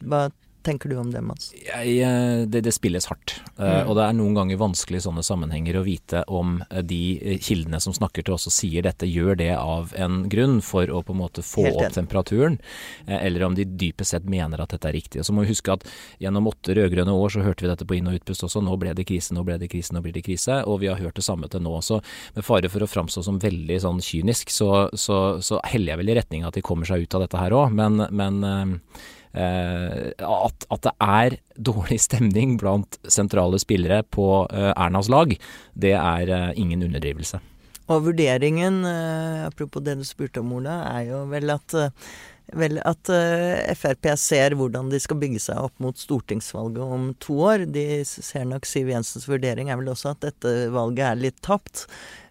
Hva 0.00 0.30
tenker 0.62 0.88
du 0.88 0.96
om 0.96 1.10
det, 1.12 1.20
Mats? 1.24 1.50
Jeg, 1.56 1.94
eh, 2.04 2.44
det, 2.46 2.62
det, 2.66 2.72
spilles 2.74 3.06
hardt. 3.10 3.36
Eh, 3.56 3.64
mm. 3.64 3.88
Og 3.88 3.96
det 3.98 4.04
er 4.04 4.16
noen 4.16 4.36
ganger 4.36 4.60
vanskelig 4.60 5.00
i 5.00 5.04
sånne 5.06 5.24
sammenhenger 5.26 5.78
å 5.80 5.84
vite 5.86 6.22
om 6.28 6.58
eh, 6.68 6.82
de 6.86 7.38
kildene 7.42 7.80
som 7.82 7.94
snakker 7.96 8.26
til 8.26 8.36
oss 8.36 8.48
og 8.50 8.54
sier 8.54 8.84
dette, 8.86 9.08
gjør 9.08 9.38
det 9.40 9.52
av 9.56 9.94
en 9.98 10.22
grunn 10.30 10.58
for 10.64 10.90
å 10.90 11.02
på 11.06 11.16
en 11.16 11.20
måte 11.22 11.44
få 11.46 11.66
opp 11.70 11.94
temperaturen, 11.94 12.58
eller 13.06 13.44
om 13.46 13.56
de 13.56 13.64
dypest 13.64 14.14
sett 14.14 14.28
mener 14.30 14.60
at 14.62 14.74
dette 14.74 14.88
er 14.88 14.96
riktig. 14.96 15.22
Og 15.22 15.28
så 15.28 15.34
må 15.34 15.44
vi 15.44 15.52
huske 15.52 15.74
at 15.74 15.86
gjennom 16.22 16.48
åtte 16.50 16.74
rød-grønne 16.76 17.14
år 17.14 17.34
så 17.34 17.44
hørte 17.44 17.64
vi 17.64 17.70
dette 17.70 17.86
på 17.88 17.96
inn- 17.98 18.10
og 18.10 18.18
utpust 18.20 18.44
også. 18.46 18.62
Nå 18.64 18.76
ble 18.80 18.94
det 18.96 19.06
krise, 19.08 19.34
nå 19.36 19.44
ble 19.46 19.58
det 19.60 19.70
krise, 19.72 19.94
nå 19.96 20.02
blir 20.04 20.14
det 20.16 20.24
krise. 20.26 20.60
Og 20.68 20.82
vi 20.84 20.90
har 20.90 21.00
hørt 21.00 21.18
det 21.18 21.26
samme 21.26 21.50
til 21.50 21.64
nå 21.64 21.76
også. 21.80 22.00
Med 22.36 22.46
fare 22.46 22.72
for 22.72 22.84
å 22.84 22.90
framstå 22.90 23.24
som 23.26 23.40
veldig 23.42 23.80
sånn 23.84 24.02
kynisk, 24.04 24.52
så, 24.54 24.88
så, 24.92 25.40
så 25.44 25.62
heller 25.70 25.94
jeg 25.94 26.02
vel 26.02 26.12
i 26.12 26.18
retning 26.20 26.46
at 26.46 26.58
de 26.58 26.64
kommer 26.64 26.88
seg 26.88 27.06
ut 27.06 27.16
av 27.18 27.26
dette 27.26 27.40
her 27.40 27.56
òg. 27.56 27.74
Men, 27.76 28.04
men 28.10 28.42
at, 29.34 30.66
at, 30.70 30.82
det 30.86 30.92
er 31.00 31.36
dårlig 31.54 32.00
stemning 32.02 32.56
blant 32.60 32.98
sentrale 33.06 33.60
spillere 33.62 34.02
på 34.02 34.26
eh, 34.50 34.72
Ernas 34.74 35.10
lag, 35.12 35.36
det 35.74 35.94
er 35.94 36.34
eh, 36.34 36.50
ingen 36.58 36.82
underdrivelse. 36.88 37.40
Og 37.90 38.04
vurderingen, 38.06 38.84
apropos 39.48 39.82
det 39.82 39.96
du 39.98 40.04
spurte 40.06 40.44
om, 40.44 40.52
Ola, 40.60 40.76
er 40.92 41.08
jo 41.08 41.24
vel 41.26 41.50
at 41.50 41.74
vel 42.54 42.78
at 42.86 43.10
Frp 43.78 44.06
ser 44.18 44.54
hvordan 44.58 44.92
de 44.92 44.98
skal 45.02 45.18
bygge 45.18 45.40
seg 45.42 45.58
opp 45.58 45.74
mot 45.82 45.98
stortingsvalget 45.98 46.82
om 46.82 47.08
to 47.22 47.40
år. 47.46 47.64
De 47.66 48.04
ser 48.06 48.46
nok 48.46 48.66
Siv 48.66 48.90
Jensens 48.90 49.26
vurdering 49.30 49.70
er 49.70 49.78
vel 49.78 49.90
også 49.90 50.12
at 50.14 50.22
dette 50.22 50.54
valget 50.74 51.02
er 51.08 51.18
litt 51.18 51.42
tapt. 51.46 51.88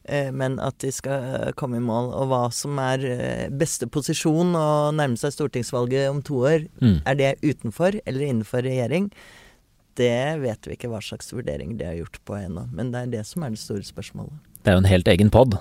Eh, 0.09 0.31
men 0.33 0.57
at 0.63 0.79
de 0.81 0.91
skal 0.93 1.53
komme 1.59 1.79
i 1.79 1.83
mål. 1.83 2.11
Og 2.17 2.29
hva 2.31 2.43
som 2.55 2.79
er 2.81 3.05
eh, 3.05 3.45
beste 3.53 3.89
posisjon 3.91 4.55
å 4.57 4.69
nærme 4.95 5.19
seg 5.19 5.35
stortingsvalget 5.35 6.09
om 6.11 6.23
to 6.25 6.41
år, 6.49 6.65
mm. 6.81 7.01
er 7.05 7.19
det 7.19 7.33
utenfor 7.45 7.99
eller 8.03 8.25
innenfor 8.25 8.65
regjering? 8.65 9.11
Det 9.99 10.39
vet 10.41 10.69
vi 10.69 10.77
ikke 10.77 10.89
hva 10.91 11.01
slags 11.03 11.33
vurderinger 11.35 11.77
de 11.77 11.89
har 11.89 11.99
gjort 11.99 12.21
på 12.25 12.39
ennå. 12.39 12.69
Men 12.73 12.93
det 12.93 13.03
er 13.03 13.17
det 13.19 13.25
som 13.29 13.45
er 13.45 13.53
det 13.53 13.61
store 13.61 13.85
spørsmålet. 13.85 14.33
Det 14.63 14.71
er 14.71 14.79
jo 14.79 14.83
en 14.85 14.93
helt 14.93 15.11
egen 15.11 15.31
pod. 15.33 15.59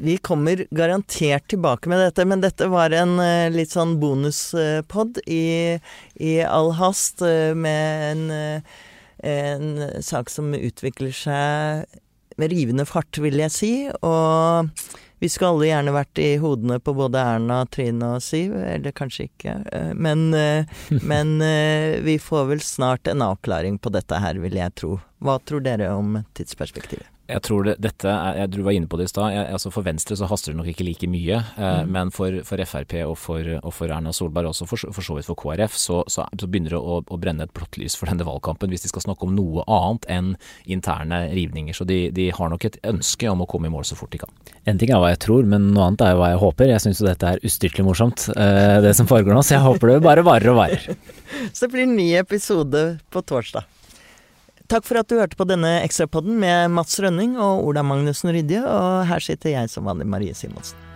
Vi 0.00 0.16
kommer 0.24 0.62
garantert 0.72 1.50
tilbake 1.52 1.90
med 1.92 2.00
dette, 2.00 2.24
men 2.24 2.40
dette 2.40 2.70
var 2.72 2.94
en 2.96 3.18
litt 3.52 3.74
sånn 3.74 3.98
bonuspod 4.00 5.20
i, 5.28 5.76
i 6.16 6.30
all 6.40 6.72
hast, 6.78 7.20
med 7.20 8.06
en, 8.06 8.62
en 9.28 9.82
sak 10.00 10.32
som 10.32 10.54
utvikler 10.56 11.12
seg 11.12 12.00
med 12.40 12.52
rivende 12.54 12.88
fart, 12.88 13.20
vil 13.20 13.38
jeg 13.42 13.54
si. 13.54 13.72
Og 14.00 14.70
vi 15.20 15.28
skulle 15.28 15.50
alle 15.52 15.68
gjerne 15.68 15.92
vært 15.92 16.20
i 16.22 16.28
hodene 16.40 16.78
på 16.80 16.94
både 16.96 17.20
Erna, 17.20 17.60
Trine 17.68 18.14
og 18.16 18.22
Siv, 18.24 18.54
eller 18.56 18.94
kanskje 18.96 19.26
ikke. 19.28 19.56
Eh, 19.68 19.92
men, 19.92 20.30
eh, 20.34 20.70
men 21.12 21.36
eh, 21.44 22.00
vi 22.00 22.16
får 22.18 22.48
vel 22.54 22.64
snart 22.64 23.10
en 23.10 23.26
avklaring 23.26 23.76
på 23.78 23.92
dette 23.92 24.20
her, 24.24 24.40
vil 24.40 24.56
jeg 24.56 24.76
tro. 24.80 24.96
Hva 25.20 25.36
tror 25.44 25.60
dere 25.66 25.92
om 25.92 26.22
tidsperspektivet? 26.32 27.04
Jeg 27.30 27.42
tror 27.46 27.66
det, 27.66 27.76
dette 27.82 28.10
jeg 28.10 28.40
jeg, 28.40 28.50
Du 28.52 28.60
var 28.66 28.76
inne 28.76 28.88
på 28.90 28.98
det 29.00 29.08
i 29.08 29.12
stad. 29.12 29.36
Altså 29.54 29.72
for 29.72 29.86
Venstre 29.86 30.16
så 30.18 30.28
haster 30.30 30.52
det 30.52 30.58
nok 30.60 30.70
ikke 30.72 30.86
like 30.86 31.08
mye. 31.10 31.40
Eh, 31.40 31.80
mm. 31.84 31.92
Men 31.94 32.12
for, 32.14 32.40
for 32.46 32.62
Frp 32.66 32.96
og 33.04 33.16
for, 33.20 33.50
og 33.60 33.74
for, 33.74 33.92
Erna 33.92 34.12
Solberg, 34.16 34.50
også 34.50 34.68
for, 34.68 34.90
for 34.94 35.06
så 35.06 35.16
vidt 35.16 35.28
for 35.28 35.38
KrF, 35.38 35.76
så, 35.78 36.02
så, 36.10 36.26
så 36.26 36.50
begynner 36.50 36.76
det 36.76 36.80
å, 36.80 37.00
å, 37.02 37.20
brenne 37.20 37.46
et 37.46 37.54
blått 37.56 37.78
lys 37.80 37.96
for 37.98 38.10
denne 38.10 38.26
valgkampen 38.26 38.70
hvis 38.72 38.86
de 38.86 38.92
skal 38.92 39.04
snakke 39.06 39.26
om 39.26 39.34
noe 39.36 39.64
annet 39.70 40.06
enn 40.12 40.30
interne 40.70 41.22
rivninger. 41.34 41.76
Så 41.76 41.86
de, 41.88 42.02
de, 42.14 42.30
har 42.34 42.52
nok 42.52 42.68
et 42.68 42.78
ønske 42.86 43.30
om 43.30 43.44
å 43.44 43.48
komme 43.50 43.70
i 43.70 43.74
mål 43.74 43.86
så 43.88 43.98
fort 43.98 44.12
de 44.14 44.22
kan. 44.22 44.32
En 44.68 44.78
ting 44.80 44.92
er 44.92 45.00
hva 45.02 45.12
jeg 45.12 45.22
tror, 45.24 45.46
men 45.48 45.70
noe 45.74 45.88
annet 45.88 46.06
er 46.06 46.18
hva 46.18 46.32
jeg 46.32 46.42
håper. 46.42 46.72
Jeg 46.74 46.84
syns 46.84 47.02
jo 47.02 47.08
dette 47.08 47.34
er 47.34 47.44
ustyrtelig 47.46 47.86
morsomt, 47.86 48.28
eh, 48.36 48.78
det 48.84 48.94
som 48.98 49.08
foregår 49.10 49.36
nå. 49.36 49.44
Så 49.46 49.56
jeg 49.56 49.66
håper 49.66 49.94
det 49.94 50.00
bare 50.06 50.24
varer 50.26 50.52
og 50.52 50.62
varer. 50.62 50.88
så 51.54 51.66
det 51.66 51.72
blir 51.74 51.86
en 51.88 51.98
ny 51.98 52.12
episode 52.20 52.86
på 53.10 53.24
torsdag. 53.26 53.68
Takk 54.70 54.84
for 54.86 55.00
at 55.00 55.08
du 55.10 55.16
hørte 55.18 55.34
på 55.34 55.48
denne 55.50 55.80
ekstrapodden 55.82 56.36
med 56.38 56.70
Mats 56.70 56.94
Rønning 57.02 57.32
og 57.42 57.64
Ola 57.66 57.82
Magnussen 57.82 58.30
Rydje, 58.30 58.60
og 58.62 59.02
her 59.10 59.24
sitter 59.24 59.56
jeg 59.56 59.72
som 59.72 59.90
vanlig 59.90 60.06
Marie 60.06 60.36
Simonsen. 60.38 60.89